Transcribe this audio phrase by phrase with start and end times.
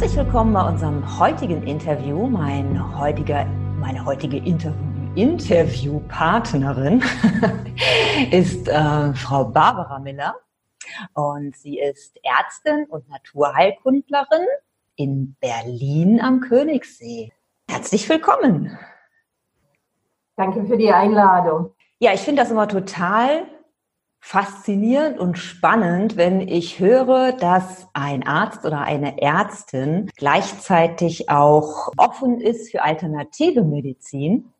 [0.00, 2.26] Herzlich willkommen bei unserem heutigen Interview.
[2.26, 4.80] Mein heutiger, meine heutige Interview
[5.14, 7.02] Interviewpartnerin
[8.30, 10.36] ist äh, Frau Barbara Miller
[11.12, 14.46] und sie ist Ärztin und Naturheilkundlerin
[14.96, 17.34] in Berlin am Königssee.
[17.68, 18.78] Herzlich willkommen.
[20.34, 21.74] Danke für die Einladung.
[21.98, 23.42] Ja, ich finde das immer total
[24.20, 32.40] faszinierend und spannend, wenn ich höre, dass ein Arzt oder eine Ärztin gleichzeitig auch offen
[32.40, 34.52] ist für alternative Medizin.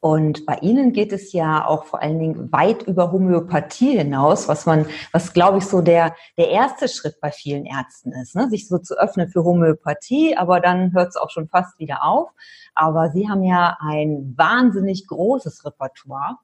[0.00, 4.66] Und bei Ihnen geht es ja auch vor allen Dingen weit über Homöopathie hinaus, was
[4.66, 8.50] man, was glaube ich so der, der erste Schritt bei vielen Ärzten ist, ne?
[8.50, 12.28] sich so zu öffnen für Homöopathie, aber dann hört es auch schon fast wieder auf.
[12.74, 16.36] Aber Sie haben ja ein wahnsinnig großes Repertoire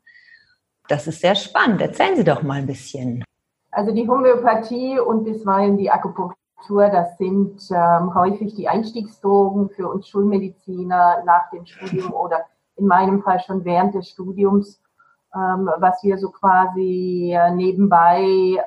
[0.90, 1.80] das ist sehr spannend.
[1.80, 3.24] Erzählen Sie doch mal ein bisschen.
[3.70, 10.08] Also die Homöopathie und bisweilen die Akupunktur, das sind ähm, häufig die Einstiegsdrogen für uns
[10.08, 12.44] Schulmediziner nach dem Studium oder
[12.76, 14.82] in meinem Fall schon während des Studiums,
[15.34, 18.24] ähm, was wir so quasi äh, nebenbei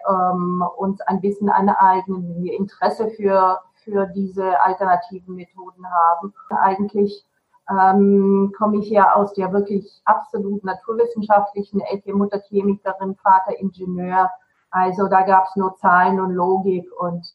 [0.09, 6.33] ähm, uns ein bisschen aneignen, wir Interesse für, für diese alternativen Methoden haben.
[6.49, 7.25] Eigentlich
[7.69, 14.29] ähm, komme ich ja aus der wirklich absolut naturwissenschaftlichen Ecke, Mutter Chemikerin, Vater Ingenieur.
[14.71, 17.25] Also da gab es nur Zahlen und Logik und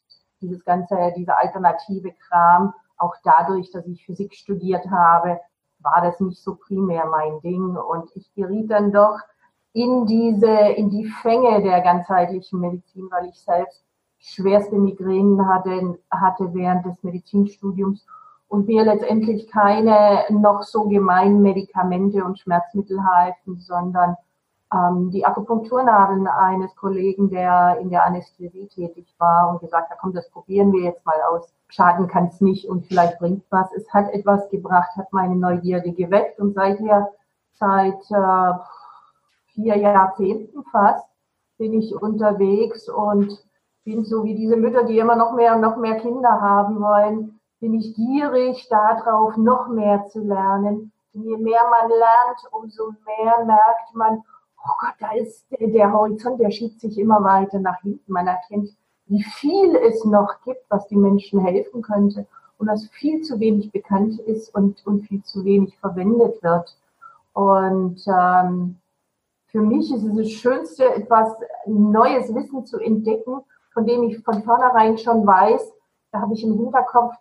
[0.41, 2.73] dieses ganze, dieser alternative Kram.
[2.97, 5.39] Auch dadurch, dass ich Physik studiert habe,
[5.79, 7.75] war das nicht so primär mein Ding.
[7.77, 9.17] Und ich geriet dann doch
[9.73, 13.83] in diese, in die Fänge der ganzheitlichen Medizin, weil ich selbst
[14.19, 18.05] schwerste Migränen hatte, hatte während des Medizinstudiums
[18.49, 24.17] und mir letztendlich keine noch so gemeinen Medikamente und Schmerzmittel halten, sondern
[24.73, 30.13] ähm, die Akupunkturnadeln eines Kollegen, der in der Anästhesie tätig war und gesagt hat, komm,
[30.13, 31.53] das probieren wir jetzt mal aus.
[31.69, 33.71] Schaden kann es nicht und vielleicht bringt was.
[33.73, 37.11] Es hat etwas gebracht, hat meine Neugierde geweckt und seither,
[37.53, 38.53] seit äh,
[39.53, 41.07] vier Jahrzehnten fast,
[41.59, 43.45] bin ich unterwegs und
[43.83, 47.38] bin so wie diese Mütter, die immer noch mehr und noch mehr Kinder haben wollen,
[47.59, 50.91] bin ich gierig darauf, noch mehr zu lernen.
[51.13, 54.23] Je mehr man lernt, umso mehr merkt man,
[54.63, 58.11] oh Gott, da ist der, Horizont, der schiebt sich immer weiter nach hinten.
[58.11, 58.69] Man erkennt,
[59.07, 62.27] wie viel es noch gibt, was die Menschen helfen könnte
[62.57, 66.77] und was viel zu wenig bekannt ist und, und viel zu wenig verwendet wird.
[67.33, 68.77] Und ähm,
[69.47, 71.33] für mich ist es das Schönste, etwas
[71.65, 73.41] neues Wissen zu entdecken,
[73.73, 75.73] von dem ich von vornherein schon weiß,
[76.11, 77.15] da habe ich im Hinterkopf,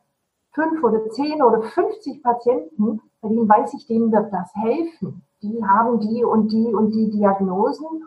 [0.53, 5.23] fünf oder zehn oder 50 Patienten, bei denen weiß ich, denen wird das helfen.
[5.43, 8.05] Die haben die und die und die Diagnosen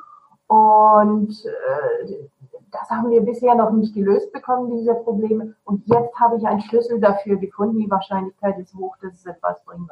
[0.47, 2.27] und äh,
[2.71, 5.55] das haben wir bisher noch nicht gelöst bekommen, diese Probleme.
[5.65, 7.79] Und jetzt habe ich einen Schlüssel dafür gefunden.
[7.79, 9.89] Die Wahrscheinlichkeit ist hoch, dass es etwas bringt.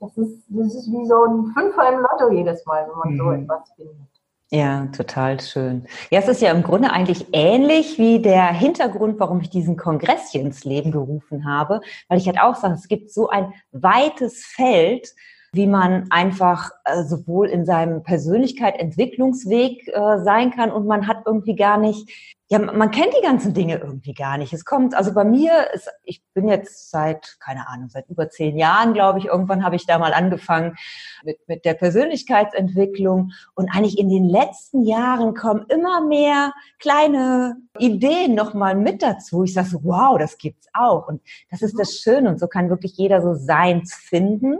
[0.00, 3.18] Das ist, das ist wie so ein Fünfer im Lotto jedes Mal, wenn man mhm.
[3.18, 4.11] so etwas findet.
[4.54, 5.86] Ja, total schön.
[6.10, 10.30] Ja, es ist ja im Grunde eigentlich ähnlich wie der Hintergrund, warum ich diesen Kongress
[10.30, 14.44] hier ins Leben gerufen habe, weil ich halt auch sage, es gibt so ein weites
[14.44, 15.08] Feld,
[15.52, 21.22] wie man einfach äh, sowohl in seinem Persönlichkeit, Entwicklungsweg äh, sein kann und man hat
[21.26, 22.10] irgendwie gar nicht
[22.52, 24.52] ja, man kennt die ganzen Dinge irgendwie gar nicht.
[24.52, 28.58] Es kommt, also bei mir ist, ich bin jetzt seit, keine Ahnung, seit über zehn
[28.58, 30.76] Jahren, glaube ich, irgendwann habe ich da mal angefangen
[31.24, 33.32] mit, mit der Persönlichkeitsentwicklung.
[33.54, 39.44] Und eigentlich in den letzten Jahren kommen immer mehr kleine Ideen nochmal mit dazu.
[39.44, 41.08] Ich sage so, wow, das gibt's auch.
[41.08, 42.28] Und das ist das Schöne.
[42.28, 44.58] Und so kann wirklich jeder so seins finden.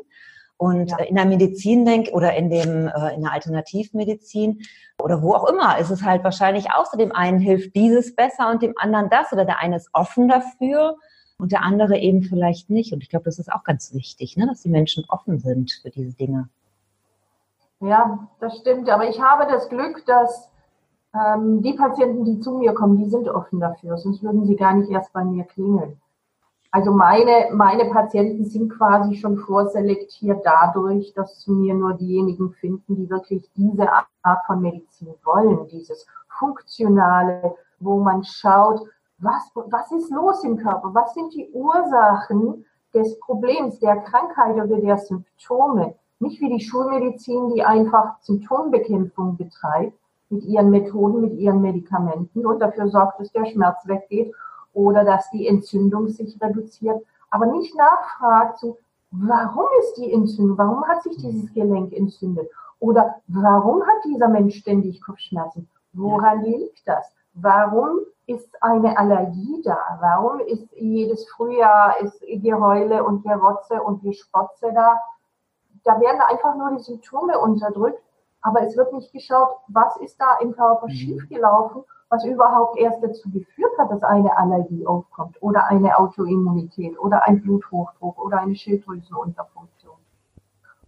[0.57, 0.99] Und ja.
[0.99, 4.63] in der Medizin denk oder in dem äh, in der Alternativmedizin
[5.03, 8.51] oder wo auch immer ist es halt wahrscheinlich auch so, dem einen hilft dieses besser
[8.51, 10.97] und dem anderen das oder der eine ist offen dafür
[11.39, 12.93] und der andere eben vielleicht nicht.
[12.93, 15.91] Und ich glaube, das ist auch ganz wichtig, ne, dass die Menschen offen sind für
[15.91, 16.49] diese Dinge.
[17.81, 18.89] Ja, das stimmt.
[18.89, 20.49] Aber ich habe das Glück, dass
[21.15, 23.99] ähm, die Patienten, die zu mir kommen, die sind offen dafür.
[23.99, 26.01] Sonst würden sie gar nicht erst bei mir klingeln.
[26.75, 32.97] Also meine, meine Patienten sind quasi schon vorselektiert dadurch, dass zu mir nur diejenigen finden,
[32.97, 33.87] die wirklich diese
[34.23, 36.07] Art von Medizin wollen, dieses
[36.39, 38.81] Funktionale, wo man schaut,
[39.19, 42.65] was, was ist los im Körper, was sind die Ursachen
[42.95, 45.95] des Problems, der Krankheit oder der Symptome.
[46.21, 49.99] Nicht wie die Schulmedizin, die einfach Symptombekämpfung betreibt
[50.31, 54.33] mit ihren Methoden, mit ihren Medikamenten und dafür sorgt, dass der Schmerz weggeht
[54.73, 58.79] oder dass die Entzündung sich reduziert, aber nicht nachfragt, so,
[59.11, 62.49] warum ist die Entzündung, warum hat sich dieses Gelenk entzündet
[62.79, 69.99] oder warum hat dieser Mensch ständig Kopfschmerzen, woran liegt das, warum ist eine Allergie da?
[70.01, 75.01] Warum ist jedes Frühjahr ist Geheule und Gerotze und Gespotze da?
[75.85, 78.03] Da werden einfach nur die Symptome unterdrückt,
[78.41, 80.93] aber es wird nicht geschaut, was ist da im Körper mhm.
[80.93, 87.27] schiefgelaufen, was überhaupt erst dazu geführt hat, dass eine Allergie aufkommt oder eine Autoimmunität oder
[87.27, 89.97] ein Bluthochdruck oder eine Schilddrüsenunterfunktion.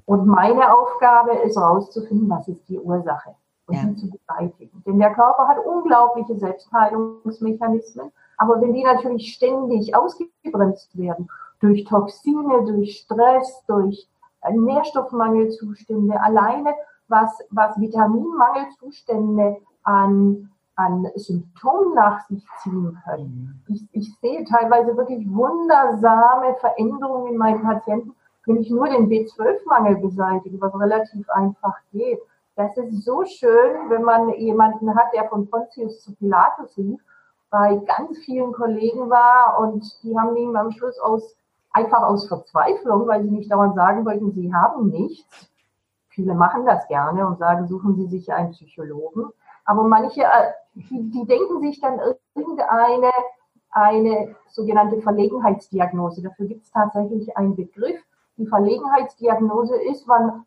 [0.05, 3.35] Und meine Aufgabe ist herauszufinden, was ist die Ursache
[3.67, 3.85] und ja.
[3.85, 4.83] die zu beseitigen.
[4.87, 11.31] Denn der Körper hat unglaubliche Selbstheilungsmechanismen, aber wenn die natürlich ständig ausgebremst werden,
[11.61, 14.07] durch Toxine, durch Stress, durch
[14.53, 16.75] Nährstoffmangelzustände, alleine
[17.09, 23.63] was, was Vitaminmangelzustände an, an Symptomen nach sich ziehen können.
[23.69, 28.15] Ich, ich sehe teilweise wirklich wundersame Veränderungen in meinen Patienten,
[28.47, 32.21] wenn ich nur den B12-Mangel beseitige, was relativ einfach geht.
[32.57, 37.01] Das ist so schön, wenn man jemanden hat, der von Pontius zu Pilatus lief,
[37.51, 41.37] bei ganz vielen Kollegen war und die haben ihm am Schluss aus,
[41.73, 45.49] einfach aus Verzweiflung, weil sie nicht dauernd sagen wollten, sie haben nichts.
[46.09, 49.31] Viele machen das gerne und sagen, suchen Sie sich einen Psychologen.
[49.65, 52.01] Aber manche, äh, die, die denken sich dann
[52.35, 53.11] irgendeine
[53.71, 56.23] eine sogenannte Verlegenheitsdiagnose.
[56.23, 58.01] Dafür gibt es tatsächlich einen Begriff.
[58.37, 60.45] Die Verlegenheitsdiagnose ist, wann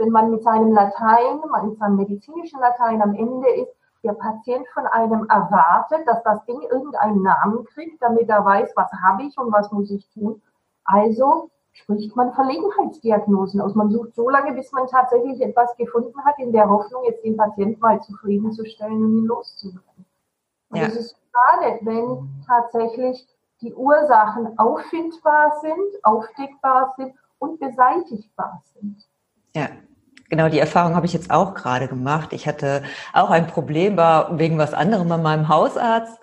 [0.00, 3.72] wenn man mit seinem Latein, mit seinem medizinischen Latein am Ende ist,
[4.02, 8.90] der Patient von einem erwartet, dass das Ding irgendeinen Namen kriegt, damit er weiß, was
[8.92, 10.40] habe ich und was muss ich tun.
[10.84, 13.74] Also spricht man Verlegenheitsdiagnosen aus.
[13.74, 17.36] Man sucht so lange, bis man tatsächlich etwas gefunden hat, in der Hoffnung, jetzt den
[17.36, 20.06] Patienten mal zufriedenzustellen und ihn loszuwerden.
[20.70, 20.86] Und ja.
[20.86, 23.26] es ist schade, wenn tatsächlich
[23.60, 29.06] die Ursachen auffindbar sind, aufdeckbar sind und beseitigbar sind.
[29.54, 29.68] Ja,
[30.30, 32.32] Genau, die Erfahrung habe ich jetzt auch gerade gemacht.
[32.32, 36.20] Ich hatte auch ein Problem, war wegen was anderem bei meinem Hausarzt.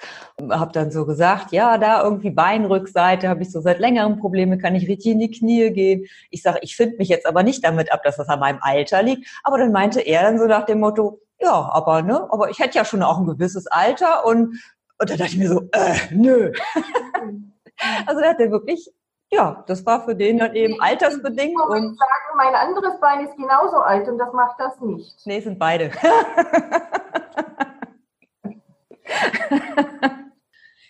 [0.49, 4.75] Habe dann so gesagt, ja, da irgendwie Beinrückseite habe ich so seit längerem Probleme, kann
[4.75, 6.05] ich richtig in die Knie gehen.
[6.29, 9.03] Ich sage, ich finde mich jetzt aber nicht damit ab, dass das an meinem Alter
[9.03, 9.27] liegt.
[9.43, 12.77] Aber dann meinte er dann so nach dem Motto, ja, aber ne, aber ich hätte
[12.77, 14.57] ja schon auch ein gewisses Alter und
[14.99, 16.53] und da dachte ich mir so, äh, nö.
[18.07, 18.89] also da hat er wirklich
[19.31, 21.51] ja, das war für den dann eben altersbedingt.
[21.51, 25.25] Ich und sagen, mein anderes Bein ist genauso alt und das macht das nicht.
[25.25, 25.91] Nee, sind beide.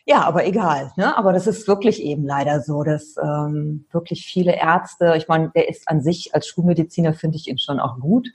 [0.06, 0.92] ja, aber egal.
[0.98, 1.18] Ne?
[1.18, 5.68] Aber das ist wirklich eben leider so, dass ähm, wirklich viele Ärzte, ich meine, der
[5.70, 8.28] ist an sich als Schulmediziner, finde ich ihn schon auch gut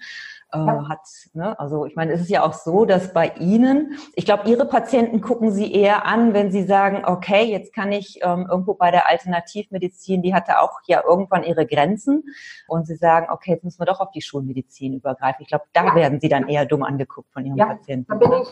[0.52, 1.00] äh, hat.
[1.32, 1.58] Ne?
[1.58, 5.20] Also ich meine, es ist ja auch so, dass bei Ihnen, ich glaube, Ihre Patienten
[5.20, 9.08] gucken Sie eher an, wenn Sie sagen, okay, jetzt kann ich ähm, irgendwo bei der
[9.08, 12.24] Alternativmedizin, die hatte auch ja irgendwann ihre Grenzen
[12.68, 15.42] und Sie sagen, okay, jetzt müssen wir doch auf die Schulmedizin übergreifen.
[15.42, 15.94] Ich glaube, da ja.
[15.94, 18.06] werden Sie dann eher dumm angeguckt von Ihren ja, Patienten.
[18.08, 18.48] Da bin ich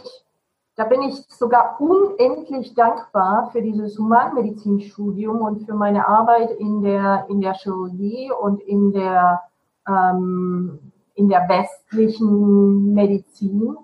[0.76, 7.26] da bin ich sogar unendlich dankbar für dieses Humanmedizinstudium und für meine Arbeit in der,
[7.28, 9.42] in der Chirurgie und in der
[9.86, 10.89] ähm,
[11.20, 13.76] in der westlichen Medizin,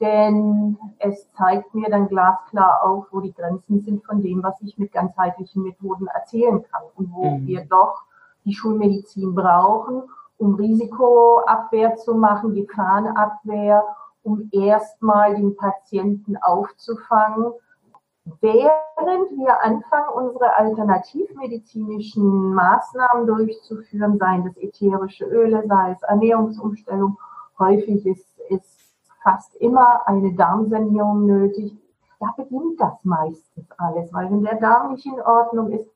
[0.00, 4.76] denn es zeigt mir dann glasklar auf, wo die Grenzen sind von dem, was ich
[4.78, 7.46] mit ganzheitlichen Methoden erzählen kann und wo mhm.
[7.46, 8.02] wir doch
[8.44, 10.02] die Schulmedizin brauchen,
[10.38, 13.84] um Risikoabwehr zu machen, Gefahrenabwehr,
[14.24, 17.52] um erstmal den Patienten aufzufangen
[18.24, 27.18] während wir anfangen, unsere alternativmedizinischen Maßnahmen durchzuführen, seien das ätherische Öle, sei es Ernährungsumstellung,
[27.58, 28.80] häufig ist, ist
[29.22, 31.76] fast immer eine Darmsanierung nötig.
[32.20, 35.90] Da beginnt das meistens alles, weil wenn der Darm nicht in Ordnung ist,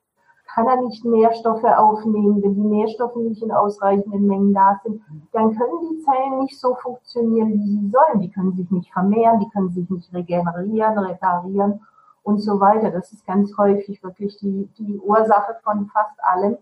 [0.52, 2.42] kann er nicht Nährstoffe aufnehmen.
[2.42, 5.02] Wenn die Nährstoffe nicht in ausreichenden Mengen da sind,
[5.32, 8.20] dann können die Zellen nicht so funktionieren, wie sie sollen.
[8.20, 11.80] Die können sich nicht vermehren, die können sich nicht regenerieren, reparieren
[12.26, 12.90] und so weiter.
[12.90, 16.58] Das ist ganz häufig wirklich die, die Ursache von fast allem,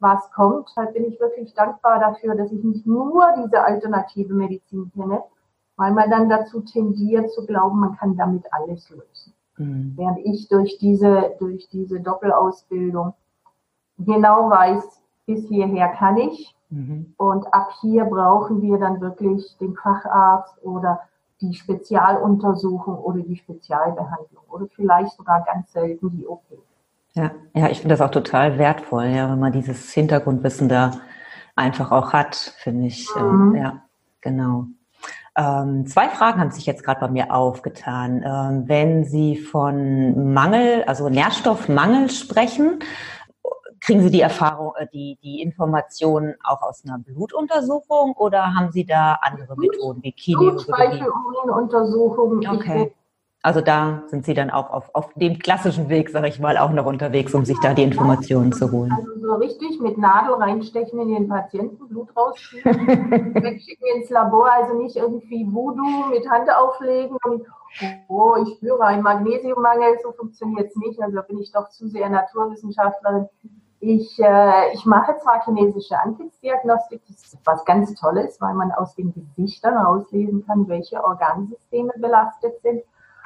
[0.00, 0.68] was kommt.
[0.68, 5.22] Deshalb bin ich wirklich dankbar dafür, dass ich nicht nur diese alternative Medizin kenne,
[5.76, 9.32] weil man dann dazu tendiert zu glauben, man kann damit alles lösen.
[9.58, 9.92] Mhm.
[9.96, 13.14] Während ich durch diese, durch diese Doppelausbildung
[13.98, 16.52] genau weiß, bis hierher kann ich.
[16.70, 17.14] Mhm.
[17.16, 21.00] Und ab hier brauchen wir dann wirklich den Facharzt oder
[21.40, 26.44] die Spezialuntersuchung oder die Spezialbehandlung oder vielleicht sogar ganz selten die OP.
[27.14, 30.92] Ja, ja, ich finde das auch total wertvoll, ja, wenn man dieses Hintergrundwissen da
[31.54, 33.08] einfach auch hat, finde ich.
[33.16, 33.56] Ähm, mhm.
[33.56, 33.82] ja,
[34.20, 34.66] genau.
[35.36, 38.22] Ähm, zwei Fragen haben sich jetzt gerade bei mir aufgetan.
[38.24, 42.78] Ähm, wenn Sie von Mangel, also Nährstoffmangel sprechen,
[43.86, 48.84] Kriegen Sie die Erfahrung, äh, die, die Informationen auch aus einer Blutuntersuchung oder haben Sie
[48.84, 51.04] da andere Methoden wie Kinesiologie?
[52.48, 52.92] Okay.
[53.42, 56.72] Also da sind Sie dann auch auf, auf dem klassischen Weg, sage ich mal, auch
[56.72, 58.90] noch unterwegs, um sich da die Informationen zu holen.
[58.90, 64.82] Also so richtig mit Nadel reinstechen in den Patienten, Blut rausziehen, wegschicken ins Labor, also
[64.82, 67.46] nicht irgendwie Voodoo mit Hand auflegen und
[68.08, 71.00] oh, ich spüre einen Magnesiummangel, so funktioniert es nicht.
[71.00, 73.28] Also da bin ich doch zu sehr Naturwissenschaftlerin.
[73.80, 78.94] Ich, äh, ich mache zwar chinesische Antlitzdiagnostik, das ist was ganz Tolles, weil man aus
[78.94, 82.82] den Gesichtern rauslesen kann, welche Organsysteme belastet sind.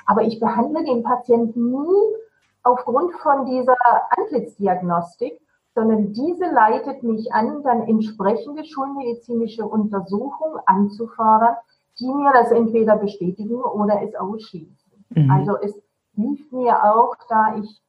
[0.07, 2.17] Aber ich behandle den Patienten nie
[2.63, 3.77] aufgrund von dieser
[4.19, 5.41] Antlitzdiagnostik,
[5.75, 11.57] sondern diese leitet mich an, dann entsprechende schulmedizinische Untersuchungen anzufordern,
[11.99, 15.05] die mir das entweder bestätigen oder es ausschließen.
[15.11, 15.31] Mhm.
[15.31, 15.81] Also es
[16.15, 17.81] hilft mir auch, da ich,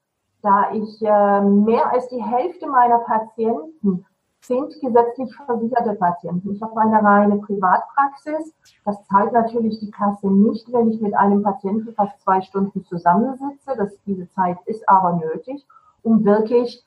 [0.41, 4.05] da ich äh, mehr als die Hälfte meiner Patienten
[4.43, 6.53] sind gesetzlich versicherte Patienten.
[6.53, 8.53] Ich habe eine reine Privatpraxis.
[8.86, 13.75] Das zahlt natürlich die Kasse nicht, wenn ich mit einem Patienten fast zwei Stunden zusammensitze.
[13.77, 15.65] Das, diese Zeit ist aber nötig,
[16.01, 16.83] um wirklich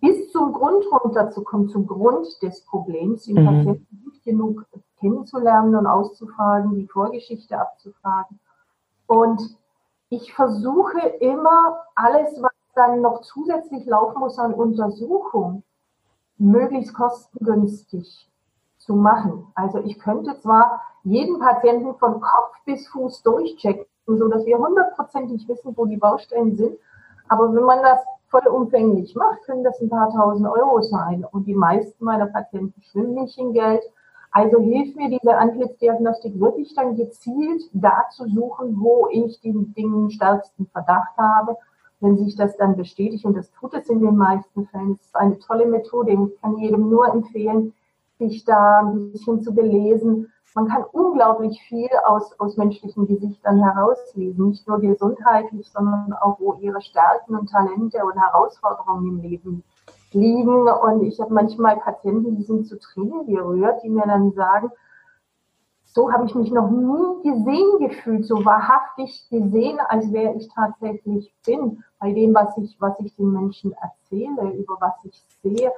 [0.00, 3.46] bis zum Grund runterzukommen, zum Grund des Problems, den mhm.
[3.46, 4.66] Patienten gut genug
[5.00, 8.38] kennenzulernen und auszufragen, die Vorgeschichte abzufragen.
[9.06, 9.56] Und
[10.12, 15.62] ich versuche immer alles, was dann noch zusätzlich laufen muss an Untersuchung,
[16.36, 18.28] möglichst kostengünstig
[18.76, 19.46] zu machen.
[19.54, 25.48] Also ich könnte zwar jeden Patienten von Kopf bis Fuß durchchecken, so dass wir hundertprozentig
[25.48, 26.76] wissen, wo die Baustellen sind.
[27.28, 31.24] Aber wenn man das vollumfänglich macht, können das ein paar tausend Euro sein.
[31.32, 33.82] Und die meisten meiner Patienten schwimmen nicht in Geld.
[34.32, 40.10] Also hilft mir diese Antlitzdiagnostik wirklich dann gezielt da zu suchen, wo ich den Dingen
[40.10, 41.56] stärksten Verdacht habe
[42.02, 45.16] wenn sich das dann bestätigt, und das tut es in den meisten Fällen, es ist
[45.16, 47.72] eine tolle Methode, ich kann jedem nur empfehlen,
[48.18, 50.30] sich da ein bisschen zu belesen.
[50.54, 56.54] Man kann unglaublich viel aus, aus menschlichen Gesichtern herauslesen, nicht nur gesundheitlich, sondern auch, wo
[56.54, 59.64] ihre Stärken und Talente und Herausforderungen im Leben
[60.14, 60.68] liegen.
[60.68, 64.70] Und ich habe manchmal Patienten, die sind zu Tränen gerührt, die mir dann sagen,
[65.84, 71.34] so habe ich mich noch nie gesehen gefühlt, so wahrhaftig gesehen, als wer ich tatsächlich
[71.44, 75.70] bin, bei dem, was ich, was ich den Menschen erzähle, über was ich sehe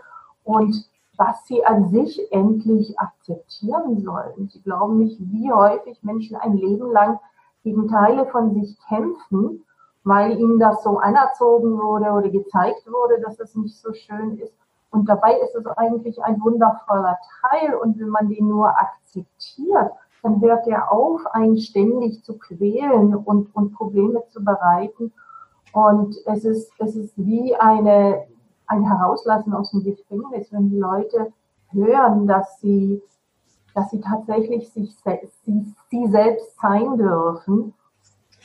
[0.45, 4.49] und was sie an sich endlich akzeptieren sollen.
[4.49, 7.19] Sie glauben nicht, wie häufig Menschen ein Leben lang
[7.63, 9.65] gegen Teile von sich kämpfen,
[10.05, 14.55] weil ihnen das so anerzogen wurde oder gezeigt wurde, dass es nicht so schön ist.
[14.91, 17.75] Und dabei ist es eigentlich ein wundervoller Teil.
[17.75, 19.91] Und wenn man den nur akzeptiert,
[20.23, 25.13] dann hört er auf, einen ständig zu quälen und, und Probleme zu bereiten.
[25.73, 28.27] Und es ist, es ist wie eine,
[28.67, 31.33] ein Herauslassen aus dem Gefängnis, wenn die Leute
[31.71, 33.03] hören, dass sie,
[33.75, 34.95] dass sie tatsächlich sich,
[35.45, 37.75] sie, sie selbst sein dürfen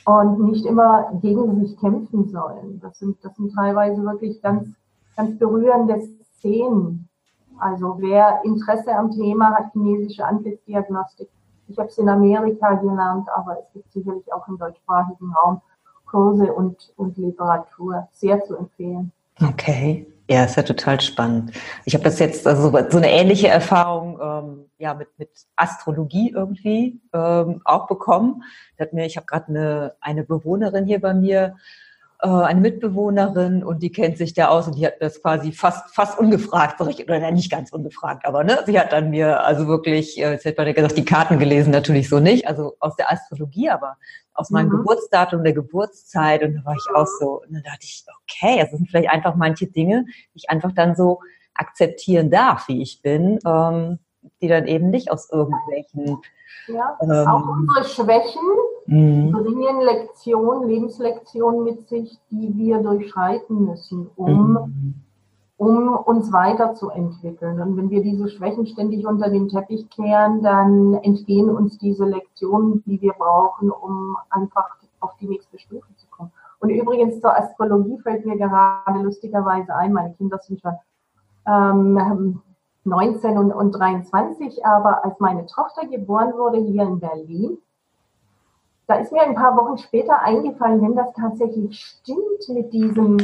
[0.04, 2.80] und nicht immer gegen sich kämpfen sollen.
[2.80, 4.68] Das sind, das sind teilweise wirklich ganz,
[5.16, 6.00] ganz berührende
[6.36, 7.08] Szenen.
[7.58, 11.28] Also wer Interesse am Thema hat, chinesische Antlitzdiagnostik,
[11.68, 15.60] ich habe es in Amerika gelernt, aber es gibt sicherlich auch im deutschsprachigen Raum
[16.10, 18.08] Kurse und, und Literatur.
[18.12, 19.12] Sehr zu empfehlen.
[19.40, 20.06] Okay.
[20.30, 21.50] Ja, ist ja total spannend.
[21.84, 27.00] Ich habe das jetzt, also so eine ähnliche Erfahrung ähm, ja mit, mit Astrologie irgendwie
[27.12, 28.44] ähm, auch bekommen.
[28.78, 31.56] hat mir, ich habe gerade eine, eine Bewohnerin hier bei mir,
[32.22, 35.92] äh, eine Mitbewohnerin und die kennt sich da aus und die hat das quasi fast
[35.96, 40.16] fast ungefragt, ich, oder nicht ganz ungefragt, aber ne, sie hat dann mir also wirklich,
[40.16, 43.10] äh, jetzt hat man ja gesagt, die Karten gelesen, natürlich so nicht, also aus der
[43.10, 43.96] Astrologie, aber
[44.40, 44.78] aus meinem mhm.
[44.78, 48.70] Geburtsdatum, der Geburtszeit und da war ich auch so, und dann dachte ich, okay, es
[48.70, 51.20] sind vielleicht einfach manche Dinge, die ich einfach dann so
[51.54, 53.98] akzeptieren darf, wie ich bin, ähm,
[54.40, 56.18] die dann eben nicht aus irgendwelchen
[56.68, 58.42] ja, ähm, auch unsere Schwächen
[58.86, 59.32] mhm.
[59.32, 64.94] bringen Lektionen, Lebenslektionen mit sich, die wir durchschreiten müssen, um, mhm.
[65.60, 67.60] Um uns weiterzuentwickeln.
[67.60, 72.82] Und wenn wir diese Schwächen ständig unter den Teppich kehren, dann entgehen uns diese Lektionen,
[72.86, 76.32] die wir brauchen, um einfach auf die nächste Stufe zu kommen.
[76.60, 80.76] Und übrigens zur Astrologie fällt mir gerade lustigerweise ein, meine Kinder sind schon
[81.46, 82.40] ähm,
[82.84, 87.58] 19 und, und 23, aber als meine Tochter geboren wurde hier in Berlin,
[88.90, 93.18] da ist mir ein paar Wochen später eingefallen, wenn das tatsächlich stimmt mit diesem,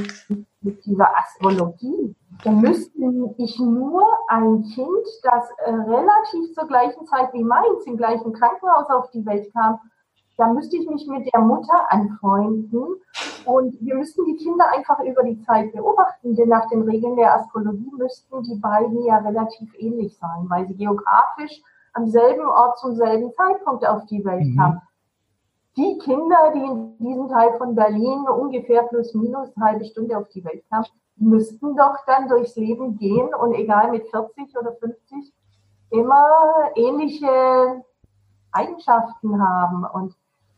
[0.60, 3.00] mit dieser Astrologie, dann müsste
[3.36, 8.88] ich nur ein Kind, das äh, relativ zur gleichen Zeit wie meins im gleichen Krankenhaus
[8.90, 9.80] auf die Welt kam,
[10.36, 12.86] da müsste ich mich mit der Mutter anfreunden
[13.44, 17.34] und wir müssten die Kinder einfach über die Zeit beobachten, denn nach den Regeln der
[17.34, 21.60] Astrologie müssten die beiden ja relativ ähnlich sein, weil sie geografisch
[21.94, 24.80] am selben Ort zum selben Zeitpunkt auf die Welt mhm.
[25.76, 30.28] Die Kinder, die in diesem Teil von Berlin ungefähr plus minus eine halbe Stunde auf
[30.28, 35.32] die Welt kamen, müssten doch dann durchs Leben gehen und egal mit 40 oder 50
[35.90, 36.26] immer
[36.74, 37.82] ähnliche
[38.52, 39.84] Eigenschaften haben.
[39.84, 40.14] Und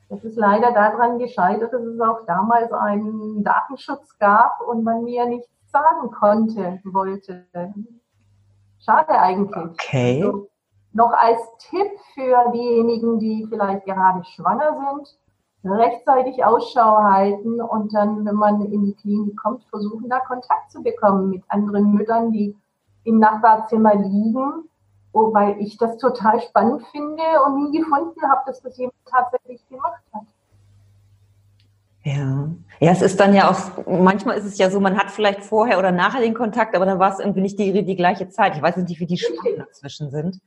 [0.08, 5.26] das ist leider daran gescheitert, dass es auch damals einen Datenschutz gab und man mir
[5.26, 7.46] nichts sagen konnte, wollte.
[8.80, 9.56] Schade eigentlich.
[9.56, 10.22] Okay.
[10.24, 10.48] Also,
[10.92, 15.18] noch als Tipp für diejenigen, die vielleicht gerade schwanger sind,
[15.64, 20.82] rechtzeitig Ausschau halten und dann, wenn man in die Klinik kommt, versuchen, da Kontakt zu
[20.82, 22.56] bekommen mit anderen Müttern, die
[23.04, 24.68] im Nachbarzimmer liegen,
[25.12, 30.02] wobei ich das total spannend finde und nie gefunden habe, dass das jemand tatsächlich gemacht
[30.12, 30.24] hat.
[32.04, 32.48] Ja.
[32.80, 35.80] Ja, es ist dann ja auch, manchmal ist es ja so, man hat vielleicht vorher
[35.80, 38.54] oder nachher den Kontakt, aber dann war es irgendwie nicht die, die gleiche Zeit.
[38.54, 40.40] Ich weiß nicht, wie die Stunden dazwischen sind.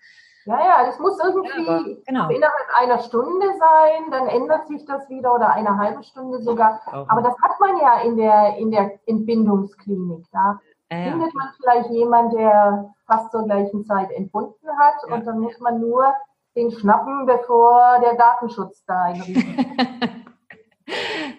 [0.46, 2.30] Ja, ja, das muss irgendwie ja, genau.
[2.30, 6.82] innerhalb einer Stunde sein, dann ändert sich das wieder oder eine halbe Stunde sogar.
[6.88, 7.08] Auch.
[7.10, 10.26] Aber das hat man ja in der, in der Entbindungsklinik.
[10.32, 10.60] Da
[10.92, 15.16] ja, findet man vielleicht jemanden, der fast zur gleichen Zeit entbunden hat ja.
[15.16, 16.12] und dann muss man nur
[16.56, 19.46] den schnappen, bevor der Datenschutz da einrichtet.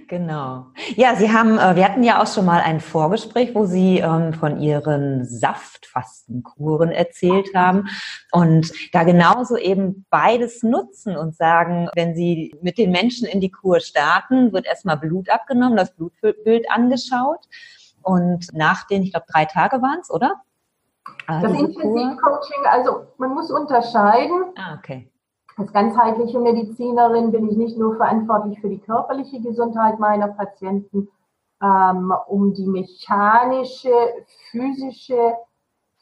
[0.08, 0.66] Genau.
[0.96, 4.32] Ja, Sie haben, äh, wir hatten ja auch schon mal ein Vorgespräch, wo Sie ähm,
[4.32, 7.88] von Ihren Saftfastenkuren erzählt haben
[8.30, 13.50] und da genauso eben beides nutzen und sagen, wenn Sie mit den Menschen in die
[13.50, 17.46] Kur starten, wird erstmal Blut abgenommen, das Blutbild angeschaut
[18.02, 20.42] und nach den, ich glaube, drei Tage waren es, oder?
[21.26, 24.52] Das Intensivcoaching, also man muss unterscheiden.
[24.56, 25.11] Ah, okay
[25.56, 31.08] als ganzheitliche Medizinerin bin ich nicht nur verantwortlich für die körperliche Gesundheit meiner Patienten,
[31.62, 33.92] ähm, um die mechanische,
[34.50, 35.34] physische,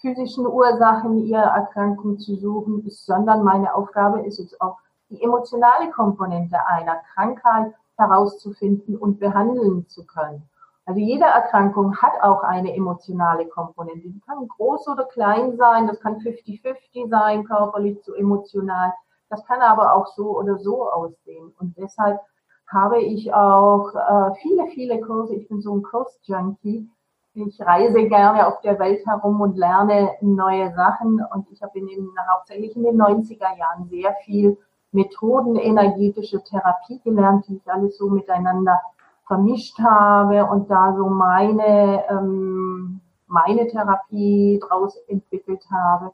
[0.00, 4.78] physischen Ursachen ihrer Erkrankung zu suchen, sondern meine Aufgabe ist es auch,
[5.10, 10.48] die emotionale Komponente einer Krankheit herauszufinden und behandeln zu können.
[10.86, 14.08] Also jede Erkrankung hat auch eine emotionale Komponente.
[14.08, 18.92] Die kann groß oder klein sein, das kann 50-50 sein, körperlich zu emotional.
[19.30, 21.54] Das kann aber auch so oder so aussehen.
[21.58, 22.20] Und deshalb
[22.66, 25.34] habe ich auch äh, viele, viele Kurse.
[25.36, 26.88] Ich bin so ein Kursjunkie.
[27.34, 31.24] Ich reise gerne auf der Welt herum und lerne neue Sachen.
[31.32, 34.58] Und ich habe in den, hauptsächlich in den 90er Jahren sehr viel
[34.92, 38.80] Methoden energetische Therapie gelernt, die ich alles so miteinander
[39.28, 46.12] vermischt habe und da so meine, ähm, meine Therapie draus entwickelt habe.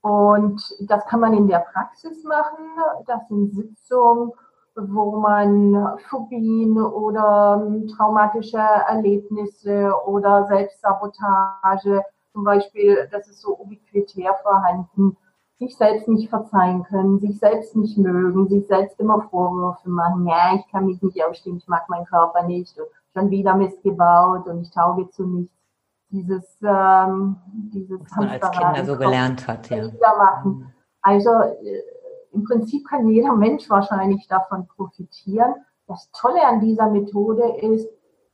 [0.00, 2.64] Und das kann man in der Praxis machen.
[3.06, 4.32] Das sind Sitzungen,
[4.76, 14.34] wo man Phobien oder ähm, traumatische Erlebnisse oder Selbstsabotage, zum Beispiel, das ist so ubiquitär
[14.42, 15.16] vorhanden,
[15.58, 20.54] sich selbst nicht verzeihen können, sich selbst nicht mögen, sich selbst immer Vorwürfe machen, ja,
[20.54, 24.46] ich kann mich nicht ausstehen, ich mag meinen Körper nicht und schon wieder Mist gebaut
[24.46, 25.57] und ich tauge zu nichts
[26.10, 27.36] dieses, ähm,
[27.72, 29.88] dieses Was man als Kinder so gelernt hat, ja.
[30.16, 30.72] Machen.
[31.02, 31.82] Also äh,
[32.32, 35.54] im Prinzip kann jeder Mensch wahrscheinlich davon profitieren.
[35.86, 37.88] Das Tolle an dieser Methode ist,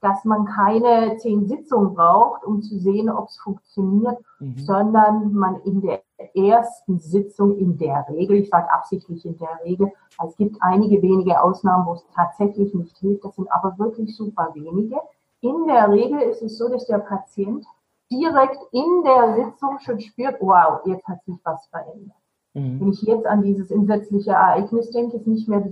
[0.05, 4.59] dass man keine zehn Sitzungen braucht, um zu sehen, ob es funktioniert, mhm.
[4.59, 6.03] sondern man in der
[6.35, 9.91] ersten Sitzung in der Regel, ich sage absichtlich in der Regel,
[10.27, 14.51] es gibt einige wenige Ausnahmen, wo es tatsächlich nicht hilft, das sind aber wirklich super
[14.53, 14.97] wenige,
[15.45, 17.67] in der Regel ist es so, dass der Patient
[18.11, 22.17] direkt in der Sitzung schon spürt, wow, jetzt hat sich was verändert.
[22.55, 22.81] Mhm.
[22.81, 25.63] Wenn ich jetzt an dieses entsetzliche Ereignis denke, ist nicht mehr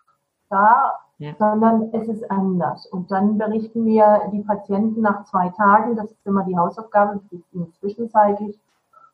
[0.50, 1.34] da, ja.
[1.38, 2.86] sondern es ist anders.
[2.86, 7.20] Und dann berichten mir die Patienten nach zwei Tagen, das ist immer die Hausaufgabe,
[7.52, 8.58] ihnen zwischenzeitlich,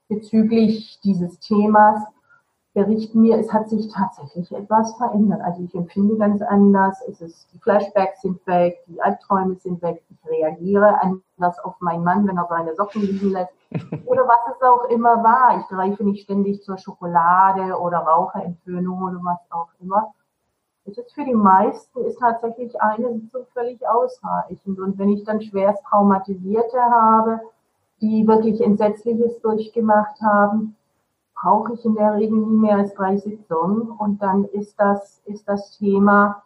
[0.09, 2.03] bezüglich dieses Themas,
[2.72, 5.40] berichten mir, es hat sich tatsächlich etwas verändert.
[5.42, 10.02] Also ich empfinde ganz anders, es ist, die Flashbacks sind weg, die Albträume sind weg,
[10.09, 13.52] ich reagiere anders auf meinen Mann, wenn er seine Socken liegen lässt.
[14.06, 15.59] Oder was es auch immer war.
[15.61, 20.12] Ich greife nicht ständig zur Schokolade oder Raucherentwöhnung oder was auch immer.
[20.85, 24.80] Es ist für die meisten ist tatsächlich eine Sitzung völlig ausreichend.
[24.80, 27.40] Und wenn ich dann schwerst Traumatisierte habe,
[28.00, 30.74] die wirklich Entsetzliches durchgemacht haben,
[31.40, 35.48] brauche ich in der Regel nie mehr als drei Sitzungen und dann ist das, ist
[35.48, 36.42] das Thema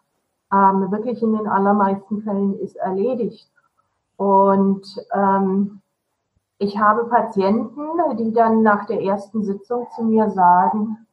[0.53, 3.49] ähm, wirklich in den allermeisten Fällen ist erledigt.
[4.17, 5.81] Und ähm,
[6.57, 7.81] ich habe Patienten,
[8.17, 11.05] die dann nach der ersten Sitzung zu mir sagen,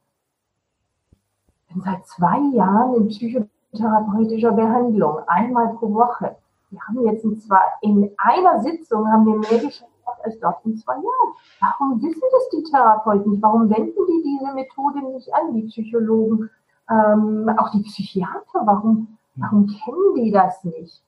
[1.67, 6.37] ich bin seit zwei Jahren in psychotherapeutischer Behandlung, einmal pro Woche.
[6.69, 9.92] Wir haben jetzt zwar in einer Sitzung haben wir mehr geschafft
[10.23, 11.33] als dort in zwei Jahren.
[11.59, 13.41] Warum wissen das die Therapeuten nicht?
[13.41, 16.49] Warum wenden die diese Methode nicht an, die Psychologen?
[16.89, 21.01] Ähm, auch die Psychiater, warum, warum kennen die das nicht?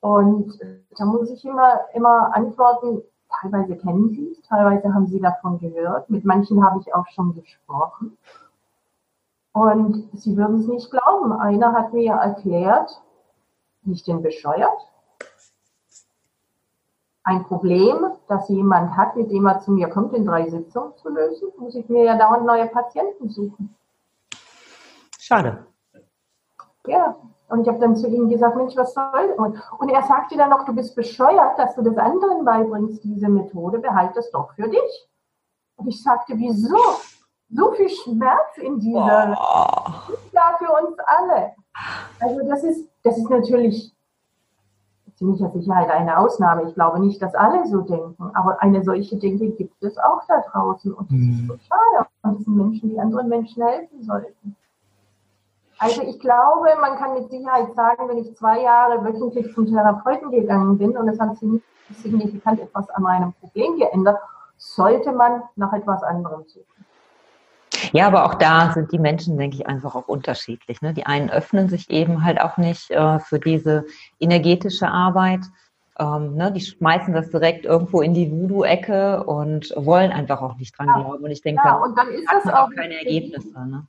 [0.00, 0.58] Und
[0.96, 3.02] da muss ich immer, immer antworten,
[3.40, 7.34] teilweise kennen sie es, teilweise haben sie davon gehört, mit manchen habe ich auch schon
[7.34, 8.16] gesprochen.
[9.52, 11.32] Und sie würden es nicht glauben.
[11.32, 13.02] Einer hat mir erklärt,
[13.82, 14.88] nicht den bescheuert,
[17.28, 21.10] ein Problem, das jemand hat, mit dem er zu mir kommt, in drei Sitzungen zu
[21.10, 23.76] lösen, muss ich mir ja dauernd neue Patienten suchen.
[25.18, 25.66] Schade.
[26.86, 27.16] Ja,
[27.50, 30.48] und ich habe dann zu ihm gesagt, Mensch, was soll und, und er sagte dann
[30.48, 34.68] noch, du bist bescheuert, dass du das anderen beibringst, diese Methode, behalte es doch für
[34.68, 35.08] dich.
[35.76, 36.78] Und ich sagte, wieso?
[37.50, 40.12] So viel Schmerz in dieser, oh.
[40.32, 41.54] da für uns alle.
[42.20, 43.94] Also das ist, das ist natürlich
[45.18, 46.68] ziemlicher Sicherheit eine Ausnahme.
[46.68, 50.40] Ich glaube nicht, dass alle so denken, aber eine solche Denke gibt es auch da
[50.52, 51.30] draußen und das mhm.
[51.32, 52.08] ist so schade.
[52.22, 54.56] Und das sind Menschen, die anderen Menschen helfen sollten.
[55.80, 60.30] Also ich glaube, man kann mit Sicherheit sagen, wenn ich zwei Jahre wöchentlich zum Therapeuten
[60.30, 64.18] gegangen bin und es hat sich signifikant etwas an meinem Problem geändert,
[64.56, 66.84] sollte man nach etwas anderem suchen.
[67.92, 70.82] Ja, aber auch da sind die Menschen, denke ich, einfach auch unterschiedlich.
[70.82, 70.94] Ne?
[70.94, 73.84] Die einen öffnen sich eben halt auch nicht äh, für diese
[74.20, 75.40] energetische Arbeit.
[75.98, 76.52] Ähm, ne?
[76.52, 80.94] Die schmeißen das direkt irgendwo in die Voodoo-Ecke und wollen einfach auch nicht dran ja.
[81.00, 81.24] glauben.
[81.24, 83.52] Und ich denke, ja, und dann ist das auch keine Ergebnisse.
[83.66, 83.86] Ne?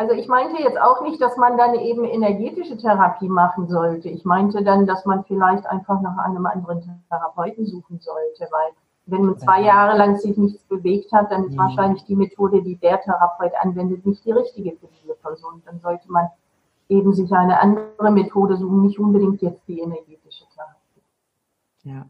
[0.00, 4.08] Also ich meinte jetzt auch nicht, dass man dann eben energetische Therapie machen sollte.
[4.08, 8.72] Ich meinte dann, dass man vielleicht einfach nach einem anderen Therapeuten suchen sollte, weil
[9.10, 11.58] wenn man zwei Jahre lang sich nichts bewegt hat, dann ist mhm.
[11.58, 15.62] wahrscheinlich die Methode, die der Therapeut anwendet, nicht die richtige für diese Person.
[15.64, 16.28] Dann sollte man
[16.88, 21.02] eben sich eine andere Methode suchen, nicht unbedingt jetzt die energetische Therapie.
[21.82, 22.06] Ja.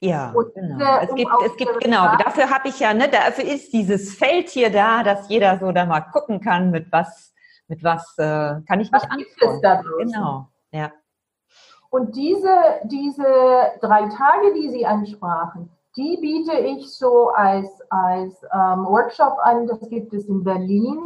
[0.00, 0.78] Ja, und, genau.
[0.78, 4.50] Äh, es gibt, es gibt, genau, dafür habe ich ja, ne, dafür ist dieses Feld
[4.50, 7.34] hier da, dass jeder so da mal gucken kann, mit was,
[7.66, 9.84] mit was äh, kann ich was mich anfangen.
[9.98, 10.92] Genau, ja.
[11.88, 12.54] Und diese,
[12.84, 13.24] diese
[13.80, 19.66] drei Tage, die Sie ansprachen, die biete ich so als, als ähm, Workshop an.
[19.66, 21.00] Das gibt es in Berlin.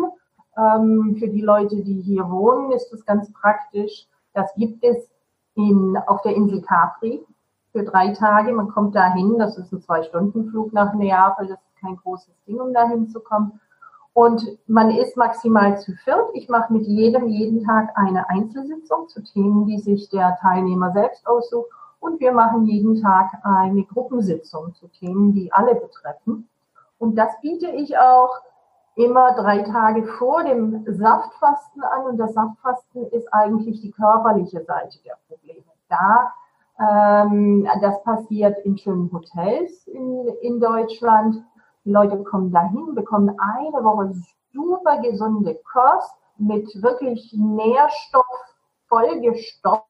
[0.56, 4.08] Ähm, für die Leute, die hier wohnen, ist das ganz praktisch.
[4.34, 5.08] Das gibt es
[5.54, 7.24] in, auf der Insel Capri
[7.72, 8.52] für drei Tage.
[8.52, 12.72] Man kommt dahin, das ist ein Zwei-Stunden-Flug nach Neapel, das ist kein großes Ding, um
[12.72, 13.60] dahin zu kommen.
[14.12, 16.30] Und man ist maximal zu viert.
[16.34, 21.26] Ich mache mit jedem jeden Tag eine Einzelsitzung zu Themen, die sich der Teilnehmer selbst
[21.28, 21.68] aussucht.
[22.00, 26.48] Und wir machen jeden Tag eine Gruppensitzung zu Themen, die alle betreffen.
[26.98, 28.30] Und das biete ich auch
[28.96, 32.06] immer drei Tage vor dem Saftfasten an.
[32.06, 35.64] Und das Saftfasten ist eigentlich die körperliche Seite der Probleme.
[35.88, 36.32] Da
[36.80, 41.44] ähm, das passiert in schönen Hotels in, in Deutschland.
[41.84, 44.14] Die Leute kommen dahin, bekommen eine Woche
[44.52, 48.24] super gesunde Kost mit wirklich Nährstoff
[48.88, 49.84] vollgestopft,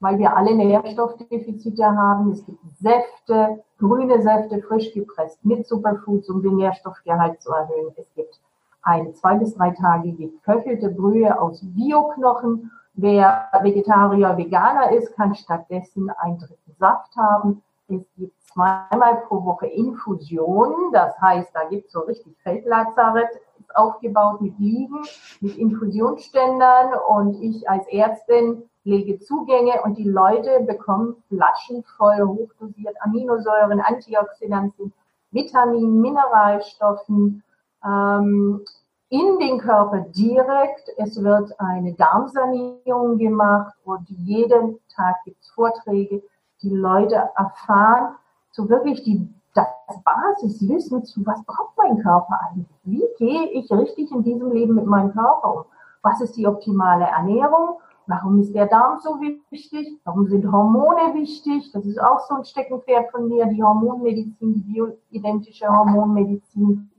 [0.00, 2.32] weil wir alle Nährstoffdefizite haben.
[2.32, 7.92] Es gibt Säfte, grüne Säfte, frisch gepresst mit Superfoods, um den Nährstoffgehalt zu erhöhen.
[7.96, 8.40] Es gibt
[8.82, 16.10] eine zwei bis drei Tage geköchelte Brühe aus Bioknochen Wer Vegetarier, Veganer ist, kann stattdessen
[16.10, 17.62] einen dritten Saft haben.
[17.88, 20.92] Es gibt zweimal pro Woche Infusionen.
[20.92, 23.30] Das heißt, da gibt es so richtig Feldlazarett
[23.74, 25.00] aufgebaut mit Liegen,
[25.40, 32.96] mit Infusionsständern und ich als Ärztin lege Zugänge und die Leute bekommen Flaschen voll hochdosiert
[33.00, 34.92] Aminosäuren, Antioxidantien,
[35.30, 37.42] Vitaminen, Mineralstoffen,
[37.84, 38.64] ähm,
[39.10, 40.88] in den Körper direkt.
[40.96, 46.22] Es wird eine Darmsanierung gemacht und jeden Tag gibt es Vorträge.
[46.62, 48.14] Die Leute erfahren
[48.52, 49.66] so wirklich die, das
[50.04, 52.68] Basiswissen zu, was braucht mein Körper eigentlich?
[52.84, 55.64] Wie gehe ich richtig in diesem Leben mit meinem Körper um?
[56.02, 57.78] Was ist die optimale Ernährung?
[58.06, 60.00] Warum ist der Darm so wichtig?
[60.04, 61.70] Warum sind Hormone wichtig?
[61.72, 66.90] Das ist auch so ein Steckenpferd von mir, die Hormonmedizin, die bioidentische Hormonmedizin.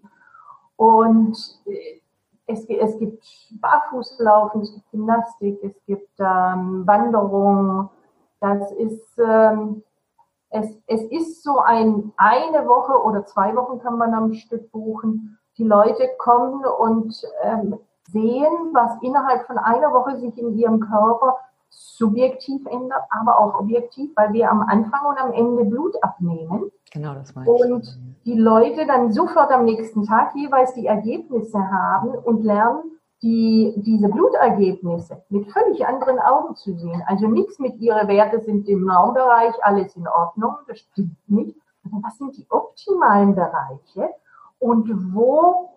[0.78, 2.02] Und äh,
[2.48, 3.24] es, es gibt
[3.60, 7.90] Barfußlaufen, es gibt Gymnastik, es gibt ähm, Wanderung.
[8.40, 9.84] Das ist, ähm,
[10.50, 15.38] es, es ist so ein, eine Woche oder zwei Wochen kann man am Stück buchen.
[15.58, 17.78] Die Leute kommen und ähm,
[18.12, 21.38] sehen, was innerhalb von einer Woche sich in ihrem Körper
[21.69, 26.71] subjektiv ändert, aber auch objektiv, weil wir am Anfang und am Ende Blut abnehmen.
[26.91, 27.62] Genau, das meine ich.
[27.63, 32.84] Und die Leute dann sofort am nächsten Tag jeweils die Ergebnisse haben und lernen,
[33.21, 37.04] die, diese Blutergebnisse mit völlig anderen Augen zu sehen.
[37.06, 41.58] Also nichts mit ihre Werte sind im Normbereich, alles in Ordnung, das stimmt nicht.
[41.86, 44.10] Aber was sind die optimalen Bereiche
[44.60, 45.71] und wo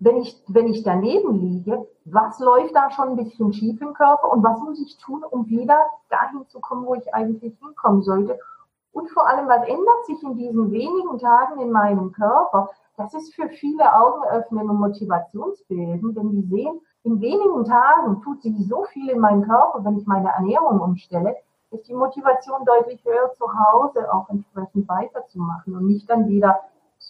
[0.00, 4.32] wenn ich, wenn ich daneben liege, was läuft da schon ein bisschen schief im Körper
[4.32, 8.38] und was muss ich tun, um wieder dahin zu kommen, wo ich eigentlich hinkommen sollte.
[8.92, 12.70] Und vor allem, was ändert sich in diesen wenigen Tagen in meinem Körper?
[12.96, 18.54] Das ist für viele Augenöffnen und Motivationsbilden, wenn die sehen, in wenigen Tagen tut sich
[18.68, 21.36] so viel in meinem Körper, wenn ich meine Ernährung umstelle,
[21.70, 26.60] ist die Motivation deutlich höher zu Hause auch entsprechend weiterzumachen und nicht dann wieder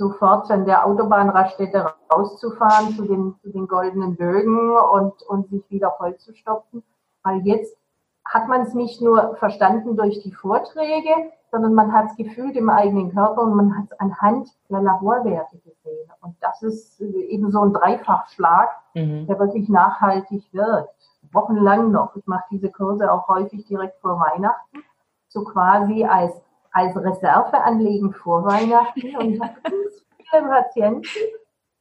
[0.01, 5.93] sofort an der Autobahnraststätte rauszufahren zu den, zu den goldenen Bögen und, und sich wieder
[5.99, 6.83] vollzustopfen.
[7.23, 7.77] Weil jetzt
[8.25, 11.11] hat man es nicht nur verstanden durch die Vorträge,
[11.51, 15.59] sondern man hat es gefühlt im eigenen Körper und man hat es anhand der Laborwerte
[15.59, 16.11] gesehen.
[16.23, 19.27] Und das ist eben so ein Dreifachschlag, mhm.
[19.27, 20.95] der wirklich nachhaltig wirkt.
[21.33, 22.17] Wochenlang noch.
[22.17, 24.79] Ich mache diese Kurse auch häufig direkt vor Weihnachten,
[25.29, 26.33] so quasi als,
[26.73, 29.17] als Reserve anlegen vor Weihnachten.
[29.17, 31.03] Und ich habe ganz viele Patienten,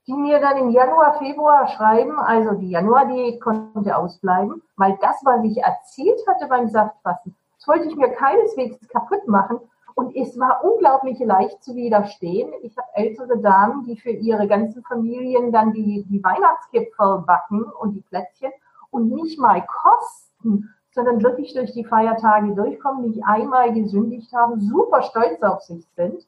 [0.08, 5.44] die mir dann im Januar, Februar schreiben, also die Januar-Diät konnte ausbleiben, weil das, was
[5.44, 9.60] ich erzielt hatte beim Saftfassen, das wollte ich mir keineswegs kaputt machen.
[9.94, 12.54] Und es war unglaublich leicht zu widerstehen.
[12.62, 17.96] Ich habe ältere Damen, die für ihre ganzen Familien dann die, die Weihnachtskipferl backen und
[17.96, 18.52] die Plätzchen
[18.92, 25.02] und nicht mal kosten, sondern wirklich durch die Feiertage durchkommen, nicht einmal gesündigt haben, super
[25.04, 26.28] stolz auf sich sind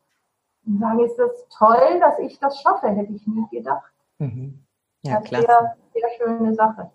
[0.66, 3.92] und sagen, ist das toll, dass ich das schaffe, hätte ich nie gedacht.
[4.20, 4.64] Mhm.
[5.04, 5.46] Ja, das klasse.
[5.46, 6.90] Sehr, sehr schöne Sache.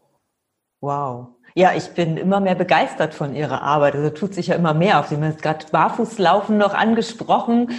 [0.81, 1.29] Wow.
[1.55, 3.95] Ja, ich bin immer mehr begeistert von Ihrer Arbeit.
[3.95, 5.09] Also tut sich ja immer mehr auf.
[5.09, 7.73] Sie haben jetzt gerade Barfußlaufen noch angesprochen.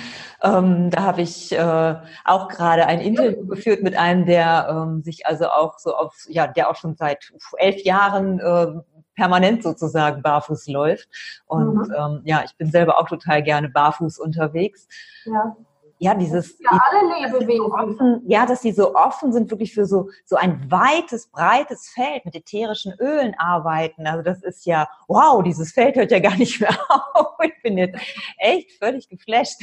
[0.44, 5.26] Ähm, da habe ich äh, auch gerade ein Interview geführt mit einem, der ähm, sich
[5.26, 10.68] also auch so auf, ja, der auch schon seit elf Jahren äh, permanent sozusagen barfuß
[10.68, 11.10] läuft.
[11.46, 11.94] Und mhm.
[11.98, 14.88] ähm, ja, ich bin selber auch total gerne barfuß unterwegs.
[15.26, 15.58] Ja
[16.00, 16.60] ja, dieses.
[16.60, 17.58] Ja, alle Lebewesen.
[17.58, 21.90] So offen, ja, dass sie so offen sind, wirklich für so, so ein weites, breites
[21.90, 24.06] Feld mit ätherischen Ölen arbeiten.
[24.06, 26.78] Also das ist ja, wow, dieses Feld hört ja gar nicht mehr
[27.14, 27.36] auf.
[27.44, 28.00] Ich bin jetzt
[28.38, 29.60] echt völlig geflasht.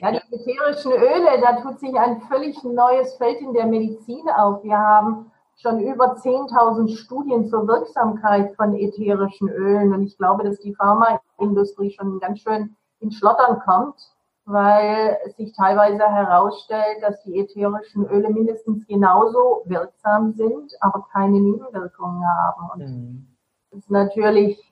[0.00, 4.62] Ja, die ätherischen Öle, da tut sich ein völlig neues Feld in der Medizin auf.
[4.62, 5.31] Wir haben
[5.62, 9.94] schon über 10.000 Studien zur Wirksamkeit von ätherischen Ölen.
[9.94, 14.12] Und ich glaube, dass die Pharmaindustrie schon ganz schön in Schlottern kommt
[14.44, 22.24] weil sich teilweise herausstellt, dass die ätherischen Öle mindestens genauso wirksam sind, aber keine Nebenwirkungen
[22.24, 22.70] haben.
[22.74, 23.26] Und mhm.
[23.70, 24.71] das ist natürlich,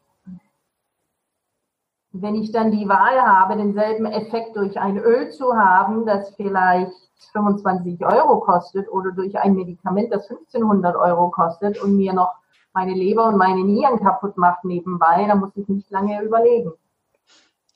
[2.12, 6.92] wenn ich dann die Wahl habe, denselben Effekt durch ein Öl zu haben, das vielleicht
[7.33, 12.35] 25 Euro kostet oder durch ein Medikament, das 1500 Euro kostet und mir noch
[12.73, 16.73] meine Leber und meine Nieren kaputt macht nebenbei, dann muss ich nicht lange überlegen.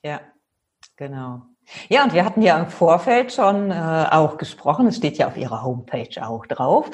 [0.03, 0.19] Ja,
[0.95, 1.41] genau.
[1.89, 5.37] Ja, und wir hatten ja im Vorfeld schon äh, auch gesprochen, es steht ja auf
[5.37, 6.91] Ihrer Homepage auch drauf,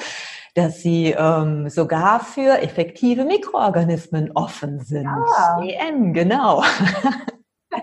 [0.54, 5.04] dass Sie ähm, sogar für effektive Mikroorganismen offen sind.
[5.04, 5.62] Ja.
[5.62, 6.62] EM, genau.
[7.70, 7.78] da,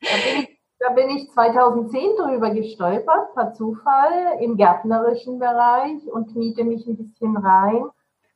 [0.00, 6.64] bin ich, da bin ich 2010 drüber gestolpert, per Zufall, im gärtnerischen Bereich und kniete
[6.64, 7.84] mich ein bisschen rein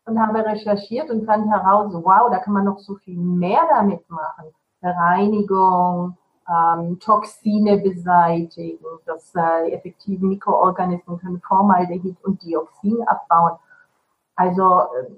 [0.06, 4.08] und habe recherchiert und fand heraus, wow, da kann man noch so viel mehr damit
[4.10, 4.52] machen.
[4.82, 6.16] Reinigung,
[6.48, 13.58] ähm, Toxine beseitigen, dass äh, effektive Mikroorganismen können Formaldehyd und Dioxin abbauen.
[14.36, 15.10] Also äh,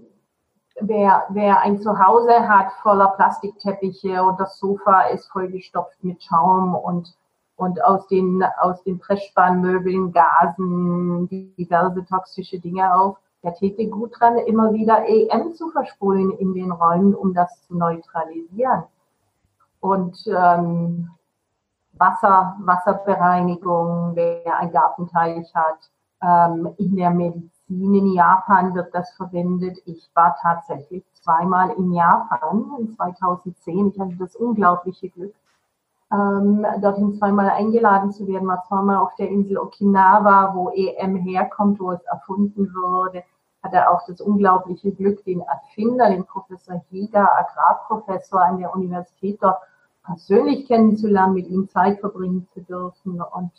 [0.81, 7.15] wer, wer ein Zuhause hat voller Plastikteppiche und das Sofa ist vollgestopft mit Schaum und
[7.61, 13.19] und aus den, aus den Pressspanmöbeln Gasen diverse toxische Dinge auf.
[13.43, 17.77] Der täte gut dran, immer wieder EM zu versprühen in den Räumen, um das zu
[17.77, 18.85] neutralisieren.
[19.81, 21.11] Und ähm,
[22.01, 25.91] Wasser, Wasserbereinigung, wer ein Gartenteich hat.
[26.23, 29.79] Ähm, in der Medizin in Japan wird das verwendet.
[29.85, 33.89] Ich war tatsächlich zweimal in Japan in 2010.
[33.89, 35.35] Ich hatte das unglaubliche Glück,
[36.11, 38.49] ähm, dorthin zweimal eingeladen zu werden.
[38.49, 43.23] War zweimal auf der Insel Okinawa, wo EM herkommt, wo es erfunden wurde.
[43.63, 49.59] Hatte auch das unglaubliche Glück, den Erfinder, den Professor Higa, Agrarprofessor an der Universität dort
[50.05, 53.21] persönlich kennenzulernen, mit ihm Zeit verbringen zu dürfen.
[53.21, 53.53] Und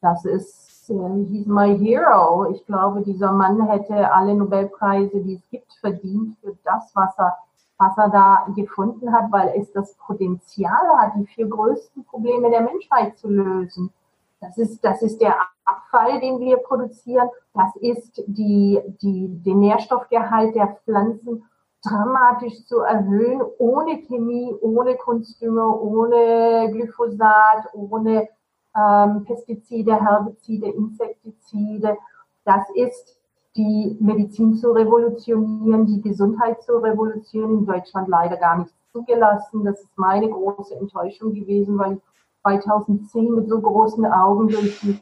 [0.00, 2.50] das ist, äh, he's my hero.
[2.50, 7.36] Ich glaube, dieser Mann hätte alle Nobelpreise, die es gibt, verdient für das, was er,
[7.78, 12.62] was er da gefunden hat, weil es das Potenzial hat, die vier größten Probleme der
[12.62, 13.92] Menschheit zu lösen.
[14.40, 17.28] Das ist, das ist der Abfall, den wir produzieren.
[17.54, 21.44] Das ist die, die, den Nährstoffgehalt der Pflanzen
[21.88, 28.28] dramatisch zu erhöhen, ohne Chemie, ohne Kunstdünger, ohne Glyphosat, ohne
[28.76, 31.96] ähm, Pestizide, Herbizide, Insektizide.
[32.44, 33.18] Das ist
[33.56, 37.60] die Medizin zu revolutionieren, die Gesundheit zu revolutionieren.
[37.60, 39.64] In Deutschland leider gar nicht zugelassen.
[39.64, 42.02] Das ist meine große Enttäuschung gewesen, weil ich
[42.42, 45.00] 2010 mit so großen Augen durch die,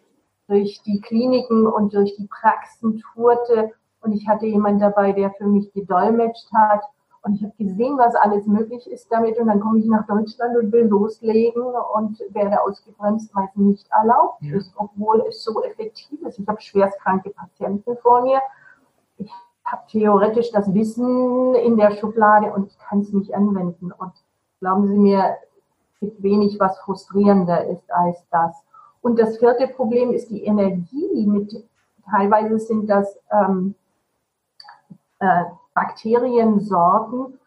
[0.49, 3.73] durch die Kliniken und durch die Praxen tourte.
[4.05, 6.83] Und ich hatte jemanden dabei, der für mich gedolmetscht hat.
[7.23, 9.39] Und ich habe gesehen, was alles möglich ist damit.
[9.39, 11.63] Und dann komme ich nach Deutschland und will loslegen
[11.95, 14.57] und werde ausgebremst, weil es nicht erlaubt ja.
[14.57, 16.39] ist, obwohl es so effektiv ist.
[16.39, 18.41] Ich habe schwerstkranke Patienten vor mir.
[19.17, 19.31] Ich
[19.65, 23.91] habe theoretisch das Wissen in der Schublade und ich kann es nicht anwenden.
[23.91, 24.13] Und
[24.61, 25.37] glauben Sie mir,
[25.95, 28.63] es gibt wenig, was frustrierender ist als das.
[29.01, 31.27] Und das vierte Problem ist die Energie.
[31.27, 31.67] Mit,
[32.11, 33.75] teilweise sind das ähm,
[35.25, 37.39] äh, Bakteriensorten,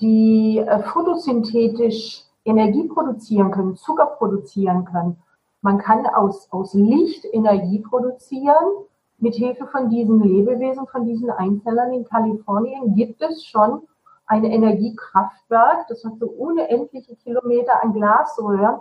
[0.00, 5.22] die äh, photosynthetisch Energie produzieren können, Zucker produzieren können.
[5.62, 8.86] Man kann aus, aus Licht Energie produzieren.
[9.18, 13.82] Mit Hilfe von diesen Lebewesen, von diesen Einzellern in Kalifornien gibt es schon
[14.26, 18.80] ein Energiekraftwerk, das hat so unendliche Kilometer an Glasröhren,